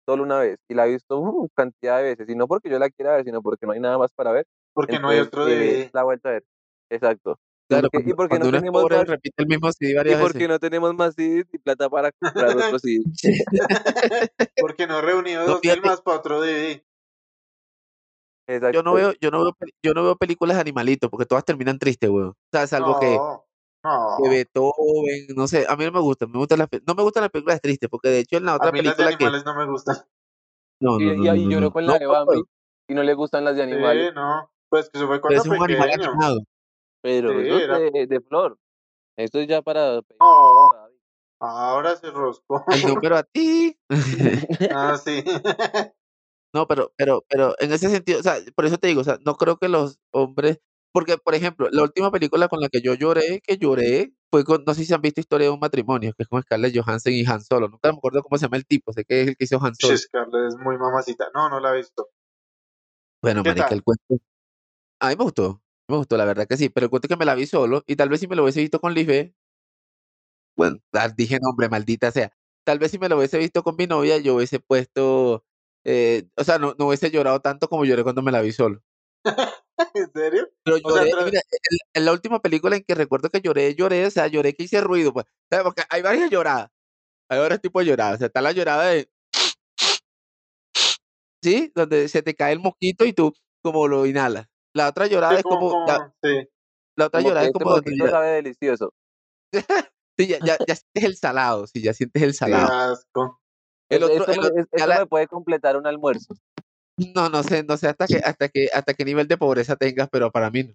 solo 0.08 0.22
una 0.22 0.38
vez. 0.38 0.58
Y 0.68 0.74
la 0.74 0.86
he 0.86 0.90
visto 0.90 1.18
uh, 1.20 1.48
cantidad 1.54 1.98
de 1.98 2.04
veces. 2.04 2.28
Y 2.28 2.34
no 2.34 2.48
porque 2.48 2.70
yo 2.70 2.78
la 2.78 2.88
quiera 2.90 3.12
ver, 3.16 3.24
sino 3.24 3.42
porque 3.42 3.66
no 3.66 3.72
hay 3.72 3.80
nada 3.80 3.98
más 3.98 4.12
para 4.12 4.32
ver. 4.32 4.46
Porque 4.74 4.98
no 4.98 5.10
hay 5.10 5.18
otro 5.20 5.46
eh, 5.46 5.54
DVD. 5.54 5.90
La 5.92 6.02
vuelta 6.04 6.30
a 6.30 6.32
ver. 6.32 6.44
Exacto. 6.90 7.38
Claro, 7.72 7.88
porque- 7.92 8.10
y 8.10 8.14
porque 8.14 8.38
no 8.38 8.50
tenemos 8.50 8.82
pobre 8.82 8.96
más- 8.98 9.06
repite 9.08 9.42
el 9.42 9.46
mismo 9.48 9.72
CD 9.72 9.92
Y 9.92 10.14
porque 10.16 10.38
veces. 10.38 10.48
no 10.48 10.58
tenemos 10.58 10.94
más 10.94 11.14
CDs 11.14 11.46
y 11.52 11.58
plata 11.58 11.88
para 11.90 12.10
comprar 12.12 12.56
otro 12.56 12.78
CD. 12.78 13.02
Porque 14.60 14.86
no 14.86 14.98
he 14.98 15.02
reunido 15.02 15.42
No, 15.42 15.48
dos 15.52 15.60
filmas 15.60 16.00
para 16.00 16.18
otro 16.18 16.40
DVD. 16.40 16.84
Exacto. 18.48 18.74
Yo 18.76 18.82
no 18.82 18.94
veo, 18.94 19.12
yo 19.20 19.30
no 19.30 19.42
veo, 19.44 19.56
yo 19.82 19.94
no 19.94 20.02
veo 20.02 20.16
películas 20.16 20.56
de 20.56 20.60
animalitos 20.62 21.08
porque 21.10 21.26
todas 21.26 21.44
terminan 21.44 21.78
tristes, 21.78 22.10
weón. 22.10 22.30
O 22.30 22.36
sea, 22.52 22.66
salvo 22.66 22.98
que, 22.98 23.16
No, 23.16 23.44
no. 23.84 24.16
que 24.22 24.28
Beethoven, 24.28 25.26
no 25.36 25.46
sé, 25.46 25.64
a 25.68 25.76
mí 25.76 25.84
no 25.84 25.92
me 25.92 26.00
gustan, 26.00 26.30
me 26.30 26.38
gustan 26.38 26.58
las, 26.58 26.68
no 26.86 26.94
me 26.94 27.02
gustan 27.02 27.22
las 27.22 27.30
películas 27.30 27.60
tristes 27.60 27.88
porque 27.88 28.08
de 28.08 28.18
hecho 28.20 28.36
en 28.36 28.44
la 28.44 28.56
otra 28.56 28.68
A 28.70 28.72
mí 28.72 28.82
las 28.82 28.96
de 28.96 29.04
película 29.04 29.18
que, 29.18 29.24
animales 29.24 29.44
no 29.46 29.54
me 29.54 29.66
gustan. 29.70 29.96
no, 30.80 31.00
Y, 31.00 31.16
no, 31.16 31.34
y 31.36 31.48
lloró 31.48 31.72
con 31.72 31.86
la 31.86 31.98
de 31.98 32.04
no, 32.04 32.10
Bambi 32.12 32.42
y 32.88 32.94
no 32.94 33.02
le 33.04 33.14
gustan 33.14 33.44
las 33.44 33.56
de 33.56 33.62
animales. 33.62 34.08
Sí, 34.08 34.14
no. 34.14 34.50
Pues 34.68 34.90
que 34.90 34.98
eso 34.98 35.06
fue 35.06 35.20
cuando 35.20 35.40
es 35.40 35.46
un 35.46 35.62
animal 35.62 35.90
animado. 35.90 36.40
Pero 37.02 37.32
Sí, 37.32 37.46
eso 37.46 37.56
es 37.56 37.62
era- 37.64 37.78
de, 37.78 38.06
de 38.06 38.20
flor. 38.20 38.58
Esto 39.16 39.38
es 39.40 39.48
ya 39.48 39.60
para. 39.60 40.00
No, 40.20 40.70
ahora 41.40 41.96
se 41.96 42.10
roscó. 42.10 42.64
El 42.68 42.94
número 42.94 43.16
a 43.16 43.22
ti. 43.24 43.76
ah, 44.70 44.96
sí. 45.02 45.22
No, 46.54 46.66
pero, 46.68 46.92
pero, 46.98 47.24
pero 47.30 47.54
en 47.60 47.72
ese 47.72 47.88
sentido, 47.88 48.20
o 48.20 48.22
sea, 48.22 48.36
por 48.54 48.66
eso 48.66 48.76
te 48.76 48.86
digo, 48.86 49.00
o 49.00 49.04
sea, 49.04 49.16
no 49.24 49.36
creo 49.36 49.56
que 49.56 49.70
los 49.70 49.98
hombres, 50.10 50.58
porque, 50.92 51.16
por 51.16 51.34
ejemplo, 51.34 51.68
la 51.72 51.82
última 51.82 52.10
película 52.10 52.46
con 52.48 52.60
la 52.60 52.68
que 52.68 52.82
yo 52.82 52.92
lloré, 52.92 53.40
que 53.40 53.56
lloré, 53.56 54.12
fue 54.30 54.44
con, 54.44 54.62
no 54.66 54.74
sé 54.74 54.84
si 54.84 54.92
han 54.92 55.00
visto 55.00 55.22
Historia 55.22 55.46
de 55.46 55.50
un 55.54 55.60
matrimonio, 55.60 56.12
que 56.14 56.24
es 56.24 56.28
con 56.28 56.42
Scarlett 56.42 56.76
Johansson 56.76 57.14
y 57.14 57.24
Han 57.24 57.40
Solo. 57.40 57.68
Nunca 57.68 57.90
me 57.90 57.96
acuerdo 57.96 58.22
cómo 58.22 58.36
se 58.36 58.44
llama 58.44 58.58
el 58.58 58.66
tipo, 58.66 58.92
sé 58.92 59.06
que 59.06 59.22
es 59.22 59.28
el 59.28 59.36
que 59.38 59.44
hizo 59.44 59.56
Han 59.64 59.74
Solo. 59.74 59.94
Che, 59.94 59.96
Scarlett 59.96 60.48
es 60.48 60.56
muy 60.58 60.76
mamacita. 60.76 61.30
No, 61.34 61.48
no 61.48 61.58
la 61.58 61.72
he 61.72 61.78
visto. 61.78 62.10
Bueno, 63.22 63.42
¿Qué 63.42 63.48
marica, 63.48 63.68
tal? 63.68 63.78
el 63.78 63.82
cuento. 63.82 64.14
A 65.00 65.08
mí 65.08 65.16
me 65.16 65.24
gustó, 65.24 65.61
me 65.88 65.96
gustó, 65.96 66.16
la 66.16 66.24
verdad 66.24 66.46
que 66.48 66.56
sí, 66.56 66.68
pero 66.68 66.90
cuento 66.90 67.08
que 67.08 67.16
me 67.16 67.24
la 67.24 67.34
vi 67.34 67.46
solo 67.46 67.82
y 67.86 67.96
tal 67.96 68.08
vez 68.08 68.20
si 68.20 68.26
me 68.28 68.36
lo 68.36 68.42
hubiese 68.44 68.60
visto 68.60 68.80
con 68.80 68.94
Life, 68.94 69.34
bueno, 70.56 70.78
ah, 70.92 71.08
dije 71.08 71.38
nombre, 71.40 71.68
maldita 71.68 72.10
sea. 72.10 72.32
Tal 72.64 72.78
vez 72.78 72.90
si 72.90 72.98
me 72.98 73.08
lo 73.08 73.18
hubiese 73.18 73.38
visto 73.38 73.62
con 73.62 73.76
mi 73.76 73.86
novia, 73.86 74.18
yo 74.18 74.36
hubiese 74.36 74.60
puesto, 74.60 75.44
eh, 75.84 76.28
o 76.36 76.44
sea, 76.44 76.58
no, 76.58 76.74
no 76.78 76.86
hubiese 76.88 77.10
llorado 77.10 77.40
tanto 77.40 77.68
como 77.68 77.84
lloré 77.84 78.02
cuando 78.02 78.22
me 78.22 78.32
la 78.32 78.42
vi 78.42 78.52
solo. 78.52 78.82
¿En 79.94 80.12
serio? 80.12 80.48
Pero 80.64 80.78
O 80.82 80.90
sea, 80.92 81.04
lloré, 81.04 81.10
tra- 81.10 81.24
mira, 81.24 81.40
en, 81.50 81.78
en 81.94 82.04
la 82.04 82.12
última 82.12 82.40
película 82.40 82.76
en 82.76 82.84
que 82.84 82.94
recuerdo 82.94 83.30
que 83.30 83.40
lloré, 83.40 83.74
lloré, 83.74 84.06
o 84.06 84.10
sea, 84.10 84.26
lloré 84.28 84.54
que 84.54 84.64
hice 84.64 84.80
ruido, 84.80 85.12
pues, 85.12 85.26
¿sabes? 85.50 85.64
Porque 85.64 85.82
hay 85.90 86.02
varias 86.02 86.30
lloradas, 86.30 86.70
hay 87.30 87.40
varios 87.40 87.60
tipos 87.62 87.82
de 87.84 87.90
lloradas, 87.90 88.16
o 88.16 88.18
sea, 88.18 88.28
está 88.28 88.42
la 88.42 88.52
llorada 88.52 88.86
de, 88.88 89.10
¿sí? 91.42 91.72
Donde 91.74 92.08
se 92.08 92.22
te 92.22 92.34
cae 92.34 92.52
el 92.52 92.60
mosquito 92.60 93.04
y 93.04 93.12
tú 93.12 93.32
como 93.62 93.88
lo 93.88 94.06
inhalas. 94.06 94.46
La 94.74 94.88
otra 94.88 95.06
llorada 95.06 95.34
Sí, 95.34 95.38
es 95.38 95.42
como, 95.44 95.70
como, 95.70 95.86
la, 95.86 95.96
como, 95.98 96.14
sí. 96.22 96.48
la 96.96 97.06
otra 97.06 97.20
Como 97.20 97.28
llorada 97.28 97.46
es 97.46 97.52
este 97.54 97.64
como 97.64 97.80
ya, 97.80 98.10
sabe 98.10 98.28
delicioso. 98.28 98.94
sí, 100.18 100.26
ya, 100.26 100.38
ya, 100.44 100.56
ya 100.66 100.74
sientes 100.76 101.04
el 101.04 101.16
salado, 101.16 101.66
sí, 101.66 101.82
ya 101.82 101.92
sientes 101.92 102.22
el 102.22 102.30
Qué 102.32 102.34
salado. 102.34 102.92
asco. 102.92 103.40
El 103.90 104.02
otro, 104.04 104.16
esto 104.16 104.32
el 104.32 104.38
otro 104.38 104.48
es- 104.60 104.66
ya 104.72 104.76
esto 104.78 104.88
la- 104.88 104.98
me 105.00 105.06
puede 105.06 105.26
completar 105.26 105.76
un 105.76 105.86
almuerzo. 105.86 106.34
no, 107.14 107.28
no 107.28 107.42
sé, 107.42 107.62
no 107.64 107.76
sé 107.76 107.88
hasta 107.88 108.06
que, 108.06 108.16
hasta 108.16 108.48
que, 108.48 108.68
hasta 108.72 108.94
qué 108.94 109.04
nivel 109.04 109.28
de 109.28 109.36
pobreza 109.36 109.76
tengas, 109.76 110.08
pero 110.10 110.30
para 110.30 110.50
mí 110.50 110.64
no. 110.64 110.74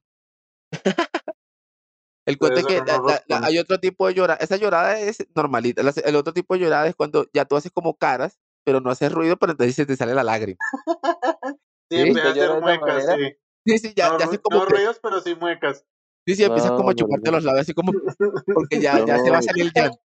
El 2.27 2.37
cuento 2.37 2.59
es 2.59 2.65
Eso 2.65 2.67
que 2.67 2.91
la- 2.91 2.99
la- 2.99 3.23
la- 3.27 3.47
hay 3.47 3.57
otro 3.57 3.79
tipo 3.79 4.05
de 4.05 4.13
llorada. 4.13 4.37
Esa 4.43 4.57
llorada 4.57 4.99
es 4.99 5.25
normalita. 5.33 5.81
El 6.03 6.15
otro 6.17 6.33
tipo 6.33 6.53
de 6.53 6.59
llorada 6.59 6.85
es 6.87 6.95
cuando 6.95 7.25
ya 7.33 7.45
tú 7.45 7.55
haces 7.55 7.71
como 7.71 7.95
caras, 7.95 8.37
pero 8.65 8.81
no 8.81 8.89
haces 8.89 9.11
ruido, 9.13 9.37
pero 9.37 9.53
entonces 9.53 9.75
se 9.75 9.85
te 9.85 9.95
sale 9.95 10.13
la 10.13 10.23
lágrima. 10.23 10.59
Sí, 11.89 11.95
¿Sí? 11.95 12.01
empieza 12.09 12.27
a 12.27 12.31
¿Usted 12.31 12.41
llora 12.41 12.53
hacer 12.57 12.79
muecas, 12.79 13.05
sí. 13.15 13.37
Sí, 13.67 13.77
sí, 13.79 13.93
ya, 13.95 14.09
No, 14.09 14.17
ya 14.19 14.25
haces 14.25 14.39
como 14.41 14.59
no 14.61 14.65
que, 14.67 14.75
ruidos, 14.75 14.99
pero 15.01 15.19
sí 15.21 15.35
muecas. 15.35 15.85
sí, 16.25 16.35
sí, 16.35 16.43
empiezas 16.43 16.71
como 16.71 16.89
a 16.89 16.93
No, 16.93 16.95
chuparte 16.95 17.31
los 17.31 17.43
labios, 17.43 17.61
así 17.63 17.73
como, 17.73 17.91
porque 18.53 18.79
ya, 18.81 19.05
ya 19.05 19.17
se 19.19 19.29
va 19.29 19.37
a 19.37 19.39
No. 19.41 19.45
salir 19.45 19.65
el 19.65 19.71
llanto. 19.73 19.99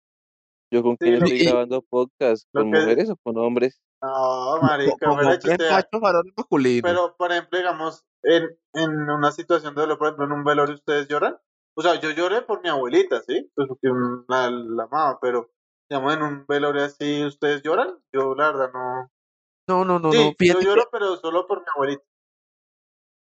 ¿Yo 0.72 0.82
con 0.82 0.92
Sí, 0.92 0.98
quién 1.00 1.14
estoy 1.14 1.38
que- 1.38 1.44
grabando 1.44 1.82
podcast? 1.82 2.46
¿Con 2.52 2.70
que- 2.72 2.78
mujeres 2.80 3.10
o 3.10 3.16
con 3.16 3.36
hombres? 3.38 3.80
No, 4.02 4.56
Con, 4.60 4.66
marica, 4.68 4.94
con 5.00 5.10
hombres 5.10 5.38
chiste. 5.40 5.70
machos, 5.70 6.00
varones 6.00 6.32
masculinos. 6.36 6.90
Pero, 6.90 7.16
por 7.18 7.32
ejemplo, 7.32 7.58
digamos, 7.58 8.04
en, 8.22 8.44
en 8.74 8.90
una 9.10 9.32
situación 9.32 9.74
de 9.74 9.80
dolor, 9.82 9.98
por 9.98 10.06
ejemplo, 10.08 10.26
en 10.26 10.32
un 10.32 10.44
velorio, 10.44 10.74
¿ustedes 10.74 11.08
lloran? 11.08 11.36
O 11.76 11.82
sea, 11.82 12.00
yo 12.00 12.10
lloré 12.12 12.42
por 12.42 12.62
mi 12.62 12.68
abuelita, 12.68 13.20
¿sí? 13.26 13.50
Pues 13.54 13.68
porque 13.68 13.88
la, 14.28 14.50
la 14.50 14.84
amaba, 14.84 15.18
pero, 15.20 15.50
digamos, 15.88 16.14
en 16.14 16.22
un 16.22 16.46
velorio 16.46 16.84
así, 16.84 17.24
¿ustedes 17.24 17.62
lloran? 17.62 17.98
Yo, 18.12 18.34
la 18.34 18.52
verdad, 18.52 18.70
no. 18.72 19.10
No, 19.68 19.84
no, 19.84 19.98
no, 19.98 20.12
sí, 20.12 20.18
no. 20.18 20.24
yo 20.54 20.58
que, 20.58 20.64
lloro, 20.64 20.88
pero 20.90 21.16
solo 21.16 21.46
por 21.46 21.58
mi 21.60 21.66
abuelita. 21.76 22.02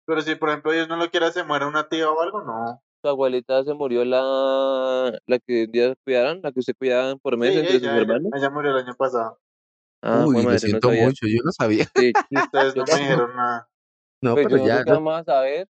Pero 0.05 0.21
si, 0.21 0.35
por 0.35 0.49
ejemplo, 0.49 0.71
Dios 0.71 0.87
no 0.87 0.97
lo 0.97 1.09
quiere, 1.09 1.31
se 1.31 1.43
muere 1.43 1.65
una 1.65 1.87
tía 1.89 2.09
o 2.09 2.21
algo, 2.21 2.43
no. 2.43 2.81
¿Tu 3.01 3.09
abuelita 3.09 3.63
se 3.63 3.73
murió 3.73 4.03
la, 4.05 5.11
la 5.27 5.39
que 5.39 5.65
un 5.65 5.71
día 5.71 5.95
cuidaran, 6.03 6.39
la 6.41 6.51
que 6.51 6.59
usted 6.59 6.75
cuidaban 6.77 7.19
por 7.19 7.37
mes 7.37 7.51
Sí, 7.51 7.57
entre 7.59 7.73
sus 7.73 7.83
ella, 7.83 7.91
ella, 7.93 8.01
hermanos? 8.01 8.31
ella 8.35 8.49
murió 8.49 8.71
el 8.71 8.77
año 8.83 8.95
pasado. 8.95 9.39
Ah, 10.01 10.25
uy, 10.27 10.33
jue 10.35 10.43
lo 10.43 10.43
madre, 10.43 10.53
no 10.55 10.59
siento 10.59 10.87
sabía. 10.89 11.05
mucho, 11.05 11.25
yo 11.27 11.41
no 11.43 11.51
sabía. 11.51 11.85
Sí, 11.95 12.13
ustedes 12.31 12.75
no 12.75 12.83
me 12.85 12.99
dijeron 12.99 13.35
nada. 13.35 13.69
No, 14.21 14.33
pues 14.33 14.45
pero 14.47 14.57
yo 14.57 14.63
no 14.63 14.67
ya, 14.67 14.83
no. 14.85 14.91
vamos 14.93 15.21
a 15.21 15.23
saber. 15.23 15.67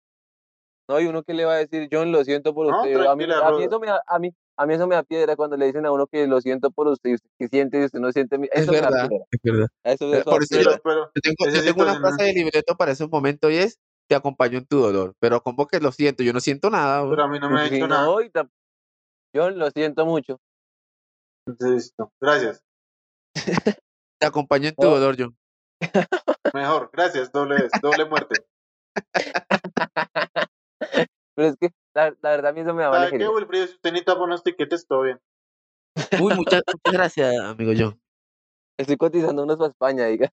No, 0.89 1.01
y 1.01 1.07
uno 1.07 1.23
que 1.23 1.33
le 1.35 1.45
va 1.45 1.55
a 1.55 1.57
decir, 1.59 1.89
John, 1.91 2.13
lo 2.13 2.23
siento 2.25 2.55
por 2.55 2.67
No, 2.67 2.77
usted. 2.83 2.95
A 3.07 3.17
mí, 3.17 3.25
a 3.25 3.51
mí 3.53 3.65
eso 3.65 3.81
me 3.81 3.87
da, 3.87 4.03
a 4.07 4.19
mí, 4.19 4.31
a 4.57 4.67
mí 4.67 4.75
eso 4.75 4.87
me 4.87 4.95
da 4.97 5.03
piedra 5.03 5.35
cuando 5.35 5.57
le 5.57 5.67
dicen 5.67 5.87
a 5.87 5.93
uno 5.93 6.07
que 6.07 6.27
lo 6.27 6.41
siento 6.41 6.71
por 6.71 6.89
usted 6.89 7.11
y 7.11 7.15
usted 7.15 7.31
que 7.39 7.49
siente 7.49 7.81
y 7.81 7.85
usted 7.85 8.01
no 8.01 8.13
siente. 8.13 8.37
mi- 8.39 8.49
Es 8.53 8.63
Eso 8.63 8.73
da 8.73 8.83
verdad, 8.83 9.09
piedra. 9.09 9.25
es 9.31 9.41
verdad. 9.43 9.67
Eso, 9.85 10.15
Eh, 10.15 10.19
eso 10.19 10.31
por 10.31 10.43
eso 10.43 10.61
yo, 10.61 10.71
yo 10.71 10.79
tengo, 11.23 11.51
yo 11.53 11.65
tengo 11.65 11.83
una 11.83 11.97
frase 11.99 12.23
de 12.25 12.33
libreto 12.35 12.77
para 12.77 12.93
esos 12.93 13.09
momentos 13.11 13.51
y 13.51 13.57
es, 13.57 13.79
te 14.09 14.15
acompaño 14.15 14.59
en 14.59 14.67
tu 14.67 14.79
dolor. 14.81 15.15
Pero 15.21 15.43
como 15.43 15.67
que 15.67 15.81
lo 15.81 15.93
siento, 15.93 16.23
yo 16.23 16.33
no 16.33 16.41
siento 16.41 16.71
nada. 16.71 17.09
pero 17.09 17.23
a 17.25 17.29
mí 17.29 17.39
no 17.39 17.51
me 17.51 17.61
ha 17.61 17.65
dicho 17.69 17.87
nada. 17.89 18.05
no, 18.07 18.21
y 18.21 18.31
tam- 18.31 18.51
John, 19.35 19.59
lo 19.59 19.71
siento 19.71 20.07
mucho. 20.07 20.39
Listo. 21.61 22.13
Gracias. 22.21 22.63
Te 24.21 24.27
acompaño 24.27 24.69
en 24.69 24.75
tu 24.77 24.83
No. 24.87 24.91
dolor, 24.99 25.17
John. 25.19 25.37
Mejor, 26.55 26.91
gracias, 26.93 27.33
doble 27.33 27.69
doble 27.83 28.05
muerte. 28.07 28.45
Pero 31.37 31.49
es 31.49 31.57
que 31.57 31.71
la, 31.95 32.11
la 32.23 32.31
verdad 32.31 32.51
a 32.51 32.53
mí 32.53 32.61
eso 32.61 32.73
me 32.75 32.83
da 32.85 32.91
mala 32.91 33.07
¿Sabe 33.07 33.19
qué. 33.19 33.29
Wilfrido? 33.29 33.67
Si 33.67 33.75
usted 33.75 33.93
ni 33.93 34.03
tapa 34.03 34.23
unos 34.23 34.43
tiquetes, 34.45 34.87
todo 34.87 35.03
bien. 35.03 35.21
Uy, 36.21 36.35
muchas, 36.35 36.63
muchas 36.73 36.93
gracias, 36.93 37.37
amigo 37.41 37.73
John. 37.77 38.01
Estoy 38.79 38.97
cotizando 38.97 39.43
unos 39.43 39.57
para 39.57 39.71
España, 39.71 40.07
diga. 40.07 40.31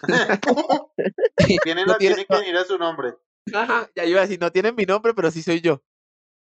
Tienen, 1.64 1.86
No 1.86 1.92
la- 1.92 1.98
tiene- 1.98 2.14
tienen 2.16 2.26
que 2.28 2.36
venir 2.38 2.56
a 2.56 2.64
su 2.64 2.78
nombre. 2.78 3.14
Ajá, 3.52 3.88
ya 3.94 4.04
iba 4.04 4.20
a 4.20 4.22
decir, 4.22 4.40
no 4.40 4.50
tienen 4.50 4.74
mi 4.74 4.84
nombre, 4.84 5.14
pero 5.14 5.30
sí 5.30 5.42
soy 5.42 5.60
yo. 5.60 5.82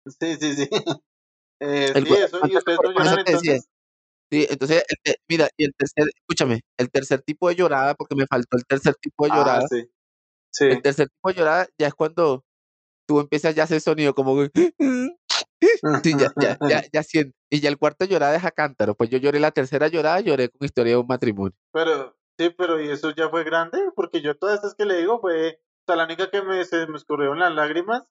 Sí, 0.06 0.36
sí, 0.36 0.54
sí. 0.54 0.68
Eh, 1.60 1.92
El 1.94 2.04
sí, 2.06 2.12
eso, 2.14 2.40
y 2.48 2.56
ustedes 2.56 2.78
no 2.82 2.90
lloran 2.92 3.18
entonces. 3.20 3.68
Sí, 4.30 4.46
entonces, 4.50 4.84
el 5.04 5.16
mira, 5.28 5.48
y 5.56 5.64
el 5.64 5.72
tercer, 5.74 6.04
escúchame, 6.12 6.62
el 6.76 6.90
tercer 6.90 7.22
tipo 7.22 7.48
de 7.48 7.54
llorada, 7.54 7.94
porque 7.94 8.16
me 8.16 8.26
faltó 8.26 8.56
el 8.56 8.66
tercer 8.66 8.96
tipo 8.96 9.24
de 9.24 9.30
Ah, 9.32 9.36
llorada. 9.36 9.68
sí. 9.68 9.88
Sí. 10.52 10.64
El 10.64 10.82
tercer 10.82 11.08
tipo 11.08 11.28
de 11.28 11.34
llorada 11.34 11.68
ya 11.78 11.86
es 11.86 11.94
cuando 11.94 12.44
tú 13.08 13.20
empiezas 13.20 13.54
ya 13.54 13.62
a 13.62 13.64
hacer 13.64 13.80
sonido 13.80 14.14
como 14.14 14.34
sí, 16.02 16.14
ya, 16.18 16.32
ya, 16.40 16.58
ya, 16.68 16.84
ya 16.92 17.02
siento. 17.04 17.34
Y 17.50 17.60
ya 17.60 17.68
el 17.68 17.78
cuarto 17.78 18.04
llorada 18.04 18.36
es 18.36 18.44
a 18.44 18.50
cántaro. 18.50 18.94
Pues 18.96 19.08
yo 19.10 19.18
lloré 19.18 19.38
la 19.40 19.52
tercera 19.52 19.86
llorada, 19.88 20.20
lloré 20.20 20.48
con 20.50 20.64
historia 20.66 20.94
de 20.94 20.98
un 20.98 21.06
matrimonio. 21.06 21.54
Pero, 21.72 22.16
sí, 22.38 22.50
pero 22.50 22.80
¿y 22.80 22.90
eso 22.90 23.10
ya 23.10 23.28
fue 23.28 23.44
grande? 23.44 23.78
Porque 23.94 24.20
yo 24.22 24.36
todas 24.36 24.56
estas 24.56 24.74
que 24.74 24.84
le 24.86 24.96
digo 24.98 25.20
fue, 25.20 25.60
o 25.60 25.84
sea, 25.86 25.96
la 25.96 26.04
única 26.04 26.30
que 26.30 26.42
me, 26.42 26.64
se 26.64 26.86
me 26.86 26.96
escurrieron 26.96 27.38
las 27.38 27.54
lágrimas 27.54 28.04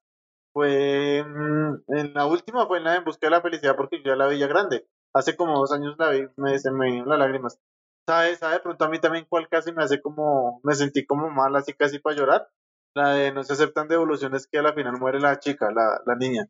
fue, 0.53 1.23
mm, 1.27 1.83
en 1.97 2.13
la 2.13 2.25
última 2.27 2.67
fue 2.67 2.79
en 2.79 2.86
la 2.86 2.91
de 2.91 2.97
En 2.99 3.05
Busca 3.05 3.27
de 3.27 3.31
la 3.31 3.41
Felicidad 3.41 3.75
porque 3.75 3.99
yo 3.99 4.12
ya 4.12 4.15
la 4.15 4.27
veía 4.27 4.47
grande. 4.47 4.88
Hace 5.13 5.36
como 5.38 5.59
dos 5.59 5.71
años 5.73 5.95
la 5.99 6.12
vi, 6.12 6.27
me, 6.38 6.57
se 6.59 6.71
me 6.71 6.88
vinieron 6.88 7.09
las 7.09 7.19
lágrimas. 7.19 7.59
¿Sabe? 8.07 8.36
¿Sabe? 8.36 8.55
De 8.55 8.59
pronto 8.62 8.86
a 8.86 8.89
mí 8.89 8.99
también 8.99 9.25
cuál 9.29 9.47
casi 9.49 9.71
me 9.73 9.83
hace 9.83 10.01
como, 10.01 10.59
me 10.63 10.75
sentí 10.75 11.05
como 11.05 11.29
mal, 11.29 11.55
así 11.55 11.73
casi 11.73 11.99
para 11.99 12.15
llorar. 12.17 12.49
La 12.95 13.12
de 13.13 13.31
no 13.31 13.43
se 13.43 13.53
aceptan 13.53 13.88
devoluciones 13.88 14.47
que 14.47 14.59
a 14.59 14.62
la 14.62 14.73
final 14.73 14.99
muere 14.99 15.19
la 15.19 15.39
chica, 15.39 15.71
la, 15.73 16.01
la 16.05 16.15
niña. 16.15 16.47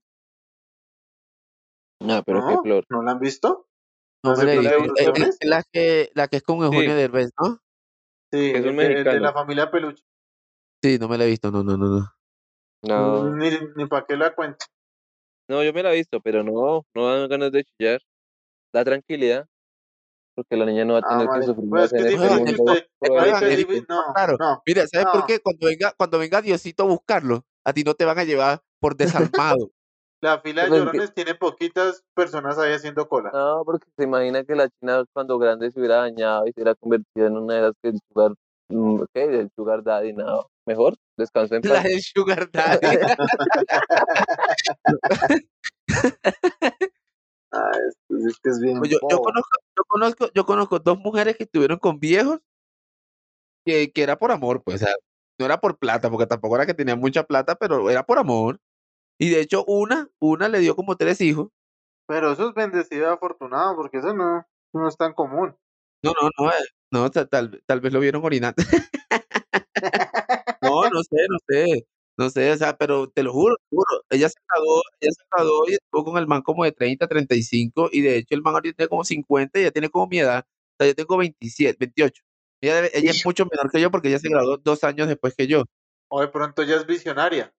No, 2.02 2.22
pero 2.24 2.46
qué 2.48 2.54
¿No? 2.56 2.62
flor. 2.64 2.84
¿No 2.90 3.02
la 3.04 3.12
han 3.12 3.20
visto? 3.20 3.68
No 4.24 4.32
¿No 4.32 4.38
me 4.38 4.46
la 4.46 4.52
he 4.54 4.56
aceptan 4.56 4.82
visto. 4.82 4.96
Es- 4.96 5.08
Es, 5.08 5.14
devoluciones? 5.14 5.38
es 5.40 5.50
la, 5.50 5.64
que, 5.72 6.12
la 6.16 6.28
que 6.28 6.38
es 6.38 6.44
con 6.44 6.64
Eugenio 6.64 6.92
Sí. 6.92 6.98
Derbez, 6.98 7.32
¿no? 7.42 7.60
Sí, 8.34 8.52
Es 8.52 8.66
un 8.66 8.80
el 8.80 9.04
de, 9.04 9.20
la 9.20 9.32
familia 9.32 9.70
Peluche. 9.70 10.04
Sí, 10.82 10.98
no 10.98 11.08
me 11.08 11.20
la 11.20 11.26
he 11.26 11.28
visto, 11.28 11.52
no, 11.52 11.64
no, 11.64 11.78
no. 11.78 11.88
no. 11.88 12.10
No, 12.82 13.36
Ni, 13.36 13.52
ni 13.76 13.86
para 13.86 14.08
qué 14.08 14.18
la 14.18 14.34
cuento. 14.34 14.66
no, 15.48 15.64
yo 15.64 15.72
me 15.72 15.84
la 15.84 15.94
he 15.94 15.98
visto, 15.98 16.20
pero 16.20 16.44
no, 16.44 16.84
no 16.96 17.08
dan 17.08 17.30
ganas 17.30 17.52
de 17.52 17.64
chillar. 17.64 18.02
Da 18.74 18.84
tranquilidad, 18.84 19.46
porque 20.34 20.58
la 20.58 20.66
niña 20.66 20.84
no 20.84 20.94
va 20.94 21.00
a 21.00 21.02
Ah, 21.06 21.10
tener 21.10 21.30
que 21.30 21.46
sufrir 21.46 21.70
pues 21.70 21.94
es 21.94 22.02
que 22.02 22.08
es 22.08 22.60
usted, 22.60 22.88
es 23.02 23.88
no, 23.88 24.02
claro. 24.16 24.38
no, 24.40 24.64
Mira, 24.66 24.88
¿sabes 24.88 25.06
por 25.12 25.28
qué? 25.28 25.40
Cuando 25.40 25.68
venga, 25.68 25.94
cuando 25.96 26.18
venga 26.18 26.42
Diosito 26.42 26.84
a 26.84 26.88
buscarlo, 26.88 27.46
a 27.64 27.72
ti 27.72 27.84
no 27.84 27.94
te 27.94 28.04
van 28.06 28.18
a 28.18 28.24
llevar 28.24 28.64
por 28.80 28.96
desalmado. 29.32 29.70
La 30.24 30.40
fila 30.40 30.64
de 30.64 30.70
Pero 30.70 30.76
es 30.76 30.80
que- 30.84 30.86
llorones 30.98 31.14
tiene 31.14 31.36
poquitas 31.36 32.02
personas 32.14 32.58
ahí 32.58 32.72
haciendo 32.72 33.10
cola. 33.10 33.30
No, 33.34 33.64
porque 33.66 33.86
se 33.98 34.06
imagina 34.06 34.42
que 34.46 34.56
la 34.56 34.70
China 34.70 35.04
cuando 35.12 35.38
grande 35.38 35.70
se 35.70 35.78
hubiera 35.78 35.98
dañado 35.98 36.48
y 36.48 36.54
se 36.54 36.62
hubiera 36.62 36.76
convertido 36.76 37.28
en 37.28 37.36
una 37.38 37.56
de 37.56 37.62
las 37.64 37.74
que 37.82 37.90
el 37.90 38.00
sugar, 38.08 38.32
mm, 38.70 39.04
¿qué? 39.14 39.24
El 39.26 39.52
sugar 39.54 39.84
daddy, 39.84 40.14
no. 40.14 40.46
Mejor, 40.66 40.96
descanso 41.18 41.56
en 41.56 41.62
la 41.64 41.74
paz. 41.74 41.84
del 41.84 42.02
Sugar 42.02 42.50
Daddy. 42.50 42.88
Ah, 47.56 47.70
es, 47.88 48.26
es 48.26 48.40
que 48.40 48.50
es 48.50 48.60
bien. 48.60 48.80
Pues 48.80 48.90
yo, 48.90 48.98
conozco, 49.00 49.60
yo 49.78 49.84
conozco, 49.88 50.30
yo 50.34 50.44
conozco 50.46 50.80
dos 50.80 50.98
mujeres 50.98 51.38
que 51.38 51.44
estuvieron 51.44 51.78
con 51.78 52.00
viejos 52.00 52.40
que, 53.64 53.92
que 53.92 54.02
era 54.02 54.18
por 54.18 54.32
amor, 54.32 54.64
pues, 54.64 54.82
o 54.82 54.86
sea, 54.86 54.96
no 55.38 55.46
era 55.46 55.60
por 55.62 55.78
plata, 55.78 56.10
porque 56.10 56.26
tampoco 56.26 56.56
era 56.56 56.66
que 56.66 56.74
tenían 56.74 57.00
mucha 57.00 57.24
plata, 57.24 57.54
pero 57.56 57.92
era 57.92 58.04
por 58.04 58.18
amor. 58.18 58.60
Y 59.20 59.30
de 59.30 59.42
hecho, 59.42 59.64
una, 59.66 60.10
una 60.20 60.50
le 60.50 60.60
dio 60.60 60.76
como 60.76 60.98
tres 60.98 61.22
hijos. 61.22 61.50
Pero 62.08 62.34
eso 62.34 62.50
es 62.50 62.56
bendecido 62.56 63.04
y 63.04 63.14
afortunado, 63.14 63.76
porque 63.76 64.00
eso 64.00 64.14
no, 64.14 64.46
no 64.74 64.88
es 64.88 64.98
tan 64.98 65.14
común. 65.14 65.56
No, 66.04 66.12
no, 66.22 66.30
no, 66.38 66.52
eh, 66.52 66.56
no, 66.92 67.10
ta- 67.12 67.28
tal, 67.28 67.62
tal 67.66 67.80
vez 67.80 67.94
lo 67.94 68.00
vieron 68.02 68.26
orinando. 68.26 68.58
no, 70.62 70.90
no 70.90 71.04
sé, 71.04 71.18
no 71.30 71.38
sé, 71.48 71.88
no 72.18 72.30
sé, 72.30 72.52
o 72.52 72.58
sea, 72.58 72.78
pero 72.78 73.10
te 73.10 73.24
lo 73.24 73.32
juro, 73.32 73.56
te 73.70 73.76
juro, 73.76 74.04
ella 74.10 74.30
se 74.30 74.40
graduó, 74.48 74.82
ella 75.00 75.12
se 75.12 75.24
graduó 75.32 75.64
y 75.70 75.74
estuvo 75.74 76.04
con 76.04 76.18
el 76.18 76.28
man 76.28 76.42
como 76.42 76.64
de 76.66 76.72
30, 76.72 77.08
35, 77.08 77.90
y 77.92 78.02
de 78.02 78.18
hecho 78.18 78.36
el 78.36 78.42
man 78.42 78.56
ahorita 78.56 78.78
tiene 78.78 78.90
como 78.90 79.04
50 79.04 79.60
y 79.60 79.64
ella 79.64 79.72
tiene 79.72 79.90
como 79.90 80.08
mi 80.08 80.20
edad, 80.20 80.46
o 80.46 80.76
sea, 80.80 80.88
yo 80.88 80.96
tengo 80.96 81.18
27, 81.18 81.78
28. 81.80 82.24
Ella, 82.62 82.76
debe- 82.82 82.92
ella 82.94 83.12
es 83.12 83.26
mucho 83.26 83.46
menor 83.46 83.72
que 83.72 83.82
yo 83.82 83.92
porque 83.92 84.08
ella 84.10 84.20
se 84.20 84.30
graduó 84.30 84.58
dos 84.58 84.84
años 84.84 85.08
después 85.08 85.36
que 85.36 85.48
yo. 85.48 85.64
O 86.10 86.22
de 86.22 86.28
pronto 86.30 86.64
ya 86.64 86.76
es 86.76 86.86
visionaria. 86.86 87.54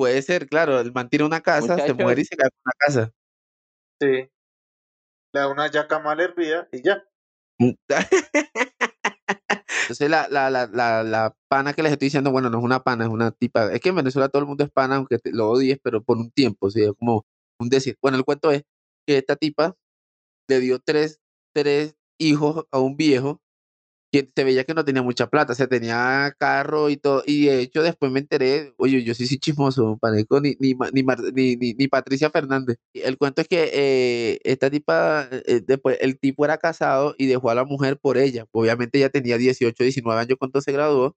Puede 0.00 0.22
ser, 0.22 0.48
claro, 0.48 0.80
el 0.80 0.94
man 0.94 1.10
tiene 1.10 1.26
una 1.26 1.42
casa, 1.42 1.76
se 1.76 1.92
muere 1.92 2.22
y 2.22 2.24
se 2.24 2.34
queda 2.34 2.48
con 2.48 2.60
una 2.64 2.72
casa. 2.78 3.12
Sí. 4.00 4.06
Le 4.06 4.30
da 5.34 5.48
una 5.48 5.70
yaca 5.70 5.98
mal 5.98 6.18
hervida 6.20 6.66
y 6.72 6.80
ya. 6.82 7.04
Entonces 9.82 10.08
la, 10.08 10.26
la, 10.30 10.48
la, 10.48 10.66
la, 10.68 11.02
la 11.02 11.36
pana 11.48 11.74
que 11.74 11.82
les 11.82 11.92
estoy 11.92 12.06
diciendo, 12.06 12.30
bueno, 12.30 12.48
no 12.48 12.56
es 12.60 12.64
una 12.64 12.82
pana, 12.82 13.04
es 13.04 13.10
una 13.10 13.30
tipa. 13.30 13.70
Es 13.74 13.80
que 13.82 13.90
en 13.90 13.96
Venezuela 13.96 14.30
todo 14.30 14.40
el 14.40 14.48
mundo 14.48 14.64
es 14.64 14.70
pana, 14.70 14.96
aunque 14.96 15.18
te- 15.18 15.32
lo 15.32 15.50
odies, 15.50 15.78
pero 15.82 16.02
por 16.02 16.16
un 16.16 16.30
tiempo, 16.30 16.70
¿sí? 16.70 16.82
es 16.82 16.92
como 16.98 17.26
un 17.58 17.68
decir. 17.68 17.98
Bueno, 18.00 18.16
el 18.16 18.24
cuento 18.24 18.50
es 18.52 18.62
que 19.06 19.18
esta 19.18 19.36
tipa 19.36 19.76
le 20.48 20.60
dio 20.60 20.78
tres, 20.78 21.20
tres 21.54 21.94
hijos 22.18 22.64
a 22.70 22.78
un 22.78 22.96
viejo 22.96 23.39
que 24.12 24.28
se 24.34 24.44
veía 24.44 24.64
que 24.64 24.74
no 24.74 24.84
tenía 24.84 25.02
mucha 25.02 25.28
plata, 25.28 25.52
o 25.52 25.56
sea, 25.56 25.68
tenía 25.68 26.34
carro 26.38 26.90
y 26.90 26.96
todo, 26.96 27.22
y 27.26 27.46
de 27.46 27.60
hecho 27.60 27.82
después 27.82 28.10
me 28.12 28.20
enteré, 28.20 28.74
oye, 28.76 29.04
yo 29.04 29.14
sí 29.14 29.26
soy 29.26 29.38
chismoso, 29.38 29.98
pareco, 29.98 30.40
ni, 30.40 30.56
ni, 30.58 30.74
ni, 31.74 31.88
Patricia 31.88 32.30
Fernández. 32.30 32.76
El 32.94 33.18
cuento 33.18 33.40
es 33.42 33.48
que 33.48 33.70
eh, 33.72 34.40
esta 34.44 34.68
tipa, 34.70 35.28
eh, 35.46 35.62
después 35.64 35.96
el 36.00 36.18
tipo 36.18 36.44
era 36.44 36.58
casado 36.58 37.14
y 37.18 37.26
dejó 37.26 37.50
a 37.50 37.54
la 37.54 37.64
mujer 37.64 37.98
por 37.98 38.18
ella, 38.18 38.46
obviamente 38.52 38.98
ella 38.98 39.10
tenía 39.10 39.38
18, 39.38 39.84
19 39.84 40.20
años 40.20 40.36
cuando 40.38 40.60
se 40.60 40.72
graduó, 40.72 41.16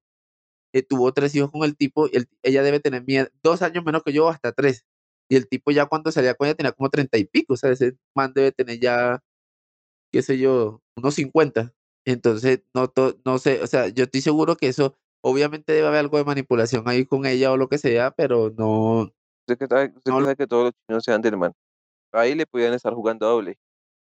eh, 0.73 0.83
tuvo 0.83 1.13
tres 1.13 1.35
hijos 1.35 1.51
con 1.51 1.63
el 1.63 1.75
tipo, 1.77 2.07
y 2.07 2.17
el- 2.17 2.27
ella 2.43 2.63
debe 2.63 2.79
tener 2.79 3.03
dos 3.43 3.61
años 3.61 3.83
menos 3.85 4.03
que 4.03 4.13
yo, 4.13 4.29
hasta 4.29 4.51
tres, 4.53 4.85
y 5.29 5.35
el 5.35 5.47
tipo 5.47 5.71
ya 5.71 5.85
cuando 5.87 6.11
salía 6.11 6.33
con 6.35 6.47
ella 6.47 6.55
tenía 6.55 6.71
como 6.73 6.89
treinta 6.89 7.17
y 7.17 7.25
pico, 7.25 7.53
o 7.55 7.57
sea, 7.57 7.71
ese 7.71 7.95
man 8.15 8.33
debe 8.35 8.51
tener 8.51 8.79
ya, 8.79 9.19
qué 10.11 10.21
sé 10.21 10.37
yo, 10.37 10.81
unos 10.95 11.15
50. 11.15 11.73
Entonces, 12.05 12.63
no, 12.73 12.87
to- 12.89 13.15
no 13.25 13.37
sé, 13.37 13.61
o 13.61 13.67
sea, 13.67 13.87
yo 13.87 14.03
estoy 14.05 14.21
seguro 14.21 14.55
que 14.57 14.67
eso, 14.67 14.95
obviamente 15.21 15.71
debe 15.73 15.87
haber 15.87 15.99
algo 15.99 16.17
de 16.17 16.25
manipulación 16.25 16.87
ahí 16.87 17.05
con 17.05 17.25
ella 17.25 17.51
o 17.51 17.57
lo 17.57 17.69
que 17.69 17.77
sea, 17.77 18.11
pero 18.11 18.51
no, 18.57 19.09
Usted 19.47 19.57
que 19.57 19.67
sabe, 19.67 19.85
usted 19.95 20.11
No 20.11 20.17
que 20.17 20.19
lo- 20.21 20.25
sabe 20.25 20.35
que 20.37 20.47
todos 20.47 20.63
los 20.65 20.73
chinos 20.87 21.03
sean 21.03 21.21
del 21.21 21.37
man. 21.37 21.53
Ahí 22.13 22.35
le 22.35 22.45
podían 22.45 22.73
estar 22.73 22.93
jugando 22.93 23.27
doble. 23.27 23.57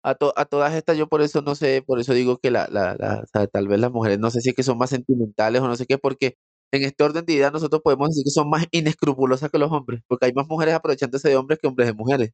a, 0.03 0.15
to- 0.15 0.33
a 0.37 0.45
todas 0.45 0.73
estas 0.73 0.95
yo 0.97 1.07
por 1.07 1.21
eso 1.21 1.41
no 1.41 1.53
sé, 1.55 1.83
por 1.85 1.99
eso 1.99 2.13
digo 2.13 2.37
que 2.37 2.49
la, 2.51 2.67
la, 2.71 2.95
la- 2.97 3.21
o 3.23 3.25
sea, 3.27 3.47
tal 3.47 3.67
vez 3.67 3.79
las 3.79 3.91
mujeres, 3.91 4.19
no 4.19 4.29
sé 4.29 4.41
si 4.41 4.49
es 4.49 4.55
que 4.55 4.63
son 4.63 4.77
más 4.77 4.89
sentimentales 4.91 5.61
o 5.61 5.67
no 5.67 5.75
sé 5.75 5.85
qué, 5.85 5.97
porque 5.97 6.37
en 6.71 6.83
este 6.83 7.03
orden 7.03 7.25
de 7.25 7.33
ideas 7.33 7.51
nosotros 7.51 7.81
podemos 7.81 8.09
decir 8.09 8.23
que 8.23 8.29
son 8.29 8.49
más 8.49 8.65
inescrupulosas 8.71 9.49
que 9.51 9.57
los 9.57 9.71
hombres, 9.71 10.01
porque 10.07 10.27
hay 10.27 10.33
más 10.33 10.47
mujeres 10.47 10.75
aprovechándose 10.75 11.29
de 11.29 11.35
hombres 11.35 11.59
que 11.59 11.67
hombres 11.67 11.87
de 11.87 11.93
mujeres. 11.93 12.29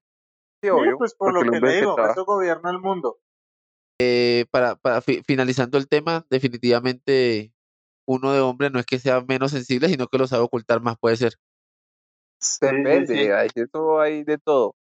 Sí, 0.62 0.68
Sí, 0.68 0.70
obvio. 0.70 0.98
pues 0.98 1.16
por 1.16 1.34
lo 1.34 1.40
que 1.52 1.60
le 1.60 1.76
digo, 1.78 1.96
eso 2.10 2.26
gobierna 2.26 2.70
el 2.72 2.80
mundo. 2.80 3.18
Eh, 4.00 4.46
para, 4.52 4.76
para 4.76 5.02
fi- 5.02 5.22
finalizando 5.26 5.78
el 5.78 5.88
tema, 5.88 6.26
definitivamente 6.30 7.54
uno 8.06 8.34
de 8.34 8.42
hombre 8.42 8.70
no 8.70 8.80
es 8.80 8.86
que 8.86 9.00
sea 9.00 9.22
menos 9.22 9.52
sensible, 9.52 9.88
sino 9.90 10.08
que 10.08 10.18
lo 10.18 10.28
sabe 10.28 10.44
ocultar 10.44 10.82
más, 10.82 10.98
puede 10.98 11.16
ser. 11.16 11.34
Sí, 12.40 12.58
sí, 12.62 12.68
Depende, 12.68 13.06
sí. 13.06 13.32
hay 13.32 13.50
eso 13.56 14.02
hay 14.02 14.24
de 14.24 14.38
todo. 14.38 14.76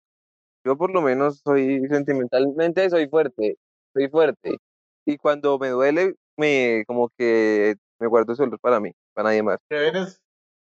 Yo 0.64 0.76
por 0.76 0.92
lo 0.92 1.02
menos 1.02 1.40
soy 1.44 1.86
sentimentalmente, 1.88 2.88
soy 2.90 3.08
fuerte, 3.08 3.56
soy 3.92 4.08
fuerte. 4.08 4.58
Y 5.04 5.16
cuando 5.16 5.58
me 5.58 5.68
duele, 5.68 6.14
me 6.36 6.84
como 6.86 7.10
que 7.16 7.76
me 8.00 8.06
guardo 8.06 8.32
ese 8.32 8.42
dolor 8.44 8.60
para 8.60 8.80
mí, 8.80 8.92
para 9.14 9.28
nadie 9.30 9.42
más. 9.42 9.58
Kevin 9.68 9.96
es, 9.96 10.22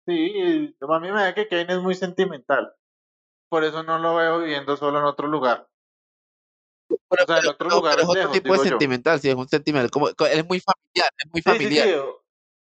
sí, 0.06 0.74
a 0.80 1.00
mí 1.00 1.12
me 1.12 1.20
da 1.20 1.34
que 1.34 1.48
Kevin 1.48 1.70
es 1.70 1.80
muy 1.82 1.94
sentimental. 1.94 2.72
Por 3.48 3.64
eso 3.64 3.82
no 3.82 3.98
lo 3.98 4.16
veo 4.16 4.40
viviendo 4.40 4.76
solo 4.76 4.98
en 5.00 5.04
otro 5.04 5.26
lugar. 5.28 5.69
Pero, 7.08 7.24
O 7.24 7.26
sea, 7.26 7.36
en 7.36 7.40
pero- 7.42 7.50
otro 7.52 7.66
pero- 7.68 7.76
lugar 7.76 7.92
pero 7.94 8.02
es 8.02 8.08
otro 8.08 8.20
lejos, 8.20 8.32
tipo 8.34 8.52
de 8.62 8.68
sentimental, 8.68 9.20
sí, 9.20 9.28
es 9.28 9.34
un 9.34 9.48
sentimental, 9.48 9.90
como, 9.90 10.08
es 10.08 10.46
muy 10.48 10.60
familiar, 10.60 11.10
es 11.18 11.30
muy 11.32 11.40
Sí, 11.42 11.50
sí, 11.50 11.50
familiar. 11.50 11.88
sí, 11.88 11.94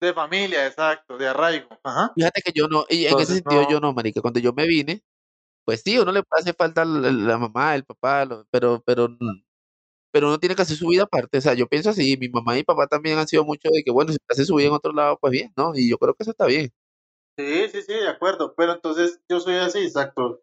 de 0.02 0.14
familia, 0.14 0.68
exacto, 0.68 1.18
de 1.18 1.28
arraigo. 1.28 1.70
Ajá. 1.84 2.12
Fíjate 2.16 2.42
que 2.42 2.52
yo 2.54 2.68
no, 2.68 2.86
y 2.90 3.06
en 3.06 3.20
ese 3.20 3.36
sentido 3.36 3.62
no. 3.64 3.70
yo 3.70 3.80
no, 3.80 3.94
marica, 3.94 4.22
cuando 4.22 4.40
yo 4.40 4.52
me 4.54 4.66
vine, 4.68 5.04
pues 5.66 5.82
sí, 5.84 5.98
uno 6.00 6.12
le 6.12 6.24
hace 6.32 6.54
falta 6.54 6.84
la, 6.86 7.12
la 7.12 7.38
mamá, 7.38 7.76
el 7.76 7.84
papá, 7.86 8.26
lo- 8.26 8.46
pero, 8.52 8.82
pero, 8.86 9.10
pero 10.12 10.28
uno 10.28 10.40
tiene 10.40 10.56
que 10.56 10.64
hacer 10.64 10.76
su 10.78 10.88
vida 10.88 11.04
aparte, 11.04 11.38
o 11.38 11.42
sea, 11.42 11.54
yo 11.54 11.68
pienso 11.68 11.92
así, 11.92 12.18
mi 12.18 12.30
mamá 12.30 12.56
y 12.56 12.60
mi 12.60 12.64
papá 12.64 12.88
también 12.88 13.18
han 13.20 13.28
sido 13.28 13.44
mucho 13.46 13.70
de 13.72 13.84
que, 13.84 13.92
bueno, 13.92 14.12
si 14.12 14.18
hace 14.28 14.44
su 14.46 14.56
vida 14.56 14.68
en 14.68 14.74
otro 14.74 14.92
lado, 14.92 15.18
pues 15.22 15.32
bien, 15.32 15.54
¿no? 15.56 15.72
Y 15.76 15.90
yo 15.90 15.98
creo 15.98 16.14
que 16.16 16.24
eso 16.24 16.32
está 16.32 16.46
bien. 16.48 16.72
Sí, 17.38 17.70
sí, 17.72 17.82
sí, 17.84 17.94
de 17.94 18.10
acuerdo. 18.10 18.54
Pero 18.58 18.74
entonces 18.74 19.22
yo 19.30 19.40
soy 19.40 19.56
así, 19.56 19.80
exacto. 19.80 20.42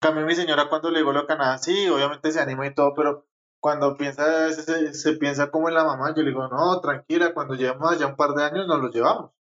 Cambio 0.00 0.24
mi 0.26 0.34
señora 0.34 0.68
cuando 0.68 0.90
le 0.90 0.98
digo 1.00 1.12
lo 1.12 1.26
Canadá, 1.26 1.58
sí, 1.58 1.88
obviamente 1.88 2.30
se 2.30 2.40
anima 2.40 2.66
y 2.66 2.74
todo, 2.74 2.94
pero 2.94 3.26
cuando 3.60 3.96
piensa, 3.96 4.50
se, 4.52 4.62
se- 4.62 4.94
se 4.94 5.12
piensa 5.14 5.50
como 5.50 5.68
en 5.68 5.74
la 5.74 5.84
mamá, 5.84 6.14
yo 6.14 6.22
le 6.22 6.30
digo, 6.30 6.46
no, 6.48 6.80
tranquila, 6.80 7.32
cuando 7.34 7.54
llevemos 7.54 7.90
allá 7.90 8.06
un 8.06 8.16
par 8.16 8.30
de 8.34 8.44
años 8.44 8.66
nos 8.66 8.80
lo 8.80 8.90
llevamos. 8.90 9.32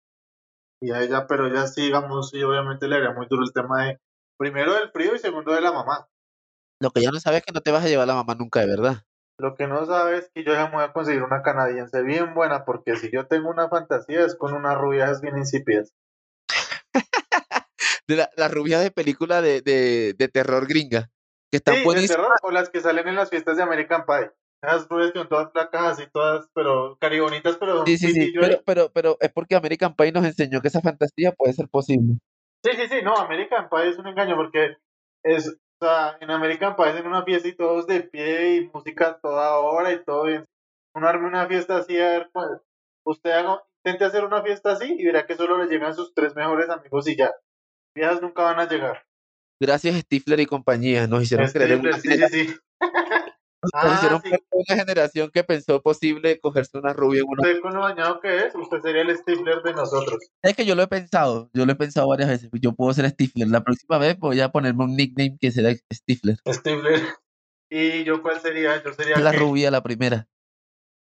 Y 0.81 0.91
a 0.91 1.01
ella, 1.01 1.27
pero 1.27 1.47
ella 1.47 1.67
sí, 1.67 1.83
digamos, 1.83 2.29
sí, 2.29 2.41
obviamente 2.43 2.87
le 2.87 2.95
haría 2.97 3.11
muy 3.11 3.27
duro 3.27 3.43
el 3.43 3.53
tema 3.53 3.85
de, 3.85 3.99
primero 4.37 4.73
del 4.73 4.91
frío 4.91 5.15
y 5.15 5.19
segundo 5.19 5.51
de 5.53 5.61
la 5.61 5.71
mamá. 5.71 6.07
Lo 6.81 6.91
que 6.91 7.01
ya 7.01 7.11
no 7.11 7.19
sabes 7.19 7.39
es 7.39 7.45
que 7.45 7.53
no 7.53 7.61
te 7.61 7.71
vas 7.71 7.83
a 7.85 7.87
llevar 7.87 8.03
a 8.03 8.07
la 8.07 8.15
mamá 8.15 8.35
nunca, 8.35 8.59
de 8.61 8.67
verdad. 8.67 8.97
Lo 9.37 9.55
que 9.55 9.67
no 9.67 9.85
sabe 9.85 10.17
es 10.17 10.29
que 10.33 10.43
yo 10.43 10.53
ya 10.53 10.67
me 10.67 10.75
voy 10.75 10.83
a 10.83 10.93
conseguir 10.93 11.23
una 11.23 11.41
canadiense 11.41 12.01
bien 12.03 12.33
buena, 12.33 12.65
porque 12.65 12.95
si 12.95 13.11
yo 13.11 13.27
tengo 13.27 13.49
una 13.49 13.69
fantasía 13.69 14.25
es 14.25 14.35
con 14.35 14.53
unas 14.53 14.77
rubias 14.77 15.21
bien 15.21 15.37
insípidas. 15.37 15.93
De 18.07 18.15
la- 18.15 18.29
las 18.37 18.51
rubias 18.51 18.83
de 18.83 18.91
película 18.91 19.41
de, 19.41 19.61
de, 19.61 20.13
de 20.17 20.27
terror 20.27 20.67
gringa, 20.67 21.09
que 21.51 21.57
están 21.57 21.75
Sí, 21.75 21.89
de 21.89 22.07
terror, 22.07 22.31
o 22.43 22.51
las 22.51 22.69
que 22.69 22.81
salen 22.81 23.07
en 23.07 23.15
las 23.15 23.29
fiestas 23.29 23.57
de 23.57 23.63
American 23.63 24.05
Pie. 24.05 24.31
Esas 24.61 24.87
rubias 24.87 25.11
son 25.13 25.27
todas 25.29 25.51
flacas 25.51 25.83
así, 25.99 26.03
todas, 26.11 26.47
pero 26.53 26.97
caribonitas, 26.99 27.57
pero 27.57 27.83
Sí, 27.85 27.97
sí, 27.97 28.11
sí, 28.11 28.33
pero, 28.39 28.61
pero, 28.65 28.91
pero 28.91 29.17
es 29.19 29.31
porque 29.31 29.55
American 29.55 29.95
Pie 29.95 30.11
nos 30.11 30.25
enseñó 30.25 30.61
que 30.61 30.69
esa 30.69 30.81
fantasía 30.81 31.31
puede 31.33 31.53
ser 31.53 31.67
posible. 31.69 32.15
Sí, 32.63 32.71
sí, 32.75 32.87
sí, 32.87 33.01
no, 33.03 33.15
American 33.15 33.69
Pie 33.69 33.89
es 33.89 33.97
un 33.99 34.07
engaño 34.07 34.35
porque 34.35 34.75
es, 35.23 35.47
o 35.79 35.85
sea, 35.85 36.17
en 36.19 36.31
American 36.31 36.75
Pie 36.75 36.89
es 36.89 36.95
en 36.97 37.07
una 37.07 37.23
fiesta 37.23 37.47
y 37.47 37.55
todos 37.55 37.85
de 37.85 38.01
pie 38.01 38.55
y 38.55 38.69
música 38.73 39.19
toda 39.21 39.57
hora 39.59 39.91
y 39.91 40.03
todo 40.03 40.23
bien. 40.23 40.45
Uno 40.95 41.07
arme 41.07 41.27
una 41.27 41.47
fiesta 41.47 41.77
así, 41.77 41.99
a 41.99 42.09
ver, 42.09 42.29
pues, 42.33 42.47
usted 43.05 43.31
haga, 43.31 43.61
intente 43.83 44.05
hacer 44.05 44.23
una 44.25 44.41
fiesta 44.41 44.71
así 44.71 44.95
y 44.97 45.05
verá 45.05 45.25
que 45.27 45.35
solo 45.35 45.57
le 45.57 45.67
llegan 45.69 45.93
sus 45.93 46.13
tres 46.15 46.35
mejores 46.35 46.69
amigos 46.69 47.07
y 47.07 47.15
ya. 47.17 47.31
Viejas 47.95 48.21
nunca 48.21 48.43
van 48.43 48.59
a 48.59 48.67
llegar. 48.67 49.05
Gracias 49.59 49.95
Stifler 50.01 50.41
y 50.41 50.45
compañía, 50.45 51.07
nos 51.07 51.23
hicieron 51.23 51.49
creer 51.49 51.79
una 51.79 51.97
sí, 51.97 52.09
sí, 52.09 52.27
sí. 52.29 52.55
Nos 53.61 53.71
Ah, 53.73 53.93
hicieron 53.95 54.21
sí. 54.21 54.29
una 54.51 54.75
generación 54.79 55.31
que 55.33 55.43
pensó 55.43 55.81
posible 55.81 56.39
cogerse 56.39 56.77
una 56.77 56.93
rubia 56.93 57.21
en 57.21 57.27
una... 57.27 57.41
Usted 57.41 57.61
con 57.61 57.73
lo 57.73 57.81
dañado 57.81 58.19
que 58.19 58.45
es, 58.45 58.53
usted 58.53 58.79
sería 58.81 59.01
el 59.01 59.17
Stifler 59.17 59.63
de 59.63 59.73
nosotros. 59.73 60.19
Es 60.43 60.55
que 60.55 60.65
yo 60.67 60.75
lo 60.75 60.83
he 60.83 60.87
pensado, 60.87 61.49
yo 61.51 61.65
lo 61.65 61.71
he 61.71 61.75
pensado 61.75 62.07
varias 62.07 62.29
veces. 62.29 62.51
Yo 62.61 62.73
puedo 62.73 62.93
ser 62.93 63.09
Stifler. 63.09 63.47
La 63.47 63.63
próxima 63.63 63.97
vez 63.97 64.19
voy 64.19 64.39
a 64.39 64.49
ponerme 64.49 64.83
un 64.83 64.95
nickname 64.95 65.37
que 65.41 65.51
será 65.51 65.71
Stifler. 65.91 66.37
Stifler. 66.47 67.01
¿Y 67.71 68.03
yo 68.03 68.21
cuál 68.21 68.39
sería? 68.39 68.83
Yo 68.83 68.93
sería 68.93 69.17
La 69.17 69.31
qué? 69.31 69.37
rubia, 69.37 69.71
la 69.71 69.81
primera. 69.81 70.27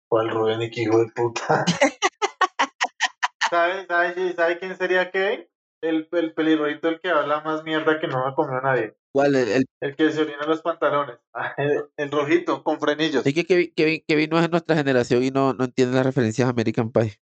¿Cuál 0.10 0.64
y 0.64 0.72
qué 0.72 0.82
hijo 0.82 0.98
de 0.98 1.12
puta? 1.12 1.64
¿Sabe, 3.52 3.86
sabe, 3.86 4.34
sabe 4.34 4.58
quién 4.58 4.76
sería 4.78 5.12
qué? 5.12 5.50
El, 5.82 6.08
el 6.12 6.34
pelirrojito, 6.34 6.88
el 6.90 7.00
que 7.00 7.10
habla 7.10 7.42
más 7.42 7.64
mierda 7.64 8.00
que 8.00 8.08
no 8.08 8.26
me 8.26 8.34
comió 8.34 8.60
nadie. 8.62 8.96
¿Cuál? 9.14 9.36
El, 9.36 9.48
el- 9.50 9.66
El 9.82 9.96
que 9.96 10.12
se 10.12 10.22
orina 10.22 10.46
los 10.46 10.62
pantalones. 10.62 11.18
Ah, 11.34 11.54
El, 11.58 11.90
el 11.98 12.12
rojito, 12.12 12.64
con 12.64 12.80
frenillos. 12.80 13.24
es 13.26 13.34
que 13.34 13.46
Kevin, 13.46 13.72
Kevin, 13.76 14.04
Kevin 14.08 14.30
no 14.32 14.38
es 14.38 14.44
de 14.44 14.50
nuestra 14.50 14.76
generación 14.76 15.24
y 15.24 15.30
no, 15.30 15.54
no 15.54 15.66
entiende 15.66 15.96
las 15.96 16.06
referencias 16.06 16.48
a 16.48 16.52
American 16.52 16.92
Pie. 16.92 17.20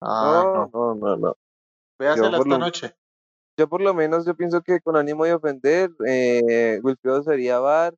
Ah, 0.00 0.42
no, 0.44 0.70
no. 0.72 0.94
no, 0.94 0.94
no, 0.94 1.16
no. 1.16 1.36
Véasela 1.98 2.36
esta 2.38 2.48
lo- 2.48 2.58
noche. 2.58 2.94
Yo 3.58 3.68
por 3.68 3.80
lo 3.80 3.92
menos 3.94 4.24
yo 4.26 4.36
pienso 4.36 4.62
que 4.62 4.80
con 4.80 4.96
ánimo 4.96 5.24
de 5.24 5.32
ofender, 5.32 5.90
eh, 6.06 6.78
Wilfredo 6.82 7.22
sería 7.22 7.58
Bar, 7.58 7.94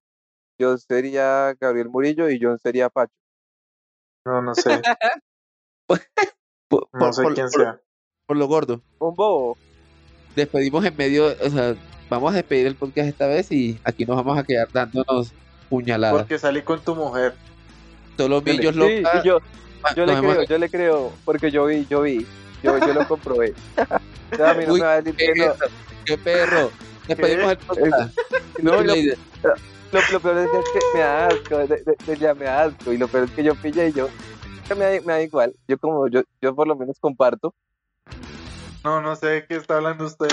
yo 0.58 0.78
sería 0.78 1.54
Gabriel 1.60 1.88
Murillo 1.90 2.30
y 2.30 2.38
John 2.40 2.58
sería 2.58 2.88
Pacho. 2.88 3.12
No, 4.24 4.40
no 4.40 4.54
sé. 4.54 4.80
Por, 6.70 6.88
No 6.92 7.12
sé 7.12 7.22
por- 7.22 7.34
quién 7.34 7.48
por- 7.50 7.60
sea. 7.62 7.80
por 8.26 8.36
lo 8.36 8.46
gordo. 8.46 8.82
Un 9.00 9.14
bobo. 9.14 9.56
Despedimos 10.36 10.84
en 10.84 10.96
medio, 10.96 11.26
o 11.44 11.50
sea, 11.50 11.74
vamos 12.08 12.32
a 12.32 12.36
despedir 12.36 12.66
el 12.66 12.74
podcast 12.76 13.08
esta 13.08 13.26
vez 13.26 13.50
y 13.50 13.78
aquí 13.84 14.04
nos 14.04 14.16
vamos 14.16 14.38
a 14.38 14.44
quedar 14.44 14.68
dándonos 14.72 15.32
puñaladas. 15.68 16.18
Porque 16.18 16.38
salí 16.38 16.62
con 16.62 16.80
tu 16.80 16.94
mujer. 16.94 17.34
Solo 18.16 18.40
millos 18.42 18.74
sí, 18.74 19.00
locas. 19.00 19.24
yo, 19.24 19.38
ah, 19.82 19.94
yo 19.94 20.06
le 20.06 20.12
hemos- 20.12 20.34
creo, 20.34 20.44
yo 20.46 20.58
le 20.58 20.68
creo, 20.70 21.12
porque 21.24 21.50
yo 21.50 21.66
vi, 21.66 21.86
yo 21.88 22.02
vi, 22.02 22.26
yo, 22.62 22.78
yo 22.78 22.94
lo 22.94 23.06
comprobé. 23.06 23.54
O 24.30 24.36
sea, 24.36 24.50
a 24.50 24.54
mí 24.54 24.64
no 24.66 24.74
Uy, 24.74 24.80
me 24.80 24.86
va 24.86 24.92
a 24.92 25.00
decir 25.00 25.16
¿Qué, 25.16 25.32
que 25.32 25.46
no. 25.46 25.54
qué 26.04 26.18
perro. 26.18 26.70
Despedimos 27.08 27.50
el 27.52 27.56
podcast. 27.56 28.18
No, 28.62 28.72
lo, 28.82 28.94
lo, 28.94 30.00
lo 30.12 30.20
peor 30.20 30.38
es 30.38 30.50
que 30.50 30.78
me 30.92 31.00
da 31.00 31.26
asco, 31.28 31.56
de, 31.58 31.66
de- 31.66 31.96
de- 32.06 32.16
ya 32.18 32.34
me 32.34 32.44
da 32.44 32.64
asco, 32.64 32.92
y 32.92 32.98
lo 32.98 33.08
peor 33.08 33.24
es 33.24 33.30
que 33.30 33.42
yo 33.42 33.54
pilla 33.54 33.86
y 33.86 33.92
yo, 33.94 34.10
que 34.68 34.74
me 34.74 34.84
da, 34.84 34.90
me 35.00 35.12
da 35.14 35.22
igual, 35.22 35.54
yo 35.66 35.78
como, 35.78 36.08
yo, 36.08 36.20
yo 36.42 36.54
por 36.54 36.68
lo 36.68 36.76
menos 36.76 36.98
comparto, 37.00 37.54
No, 38.88 39.02
no 39.02 39.14
sé 39.16 39.26
de 39.26 39.46
qué 39.46 39.56
está 39.56 39.76
hablando 39.76 40.06
usted. 40.06 40.28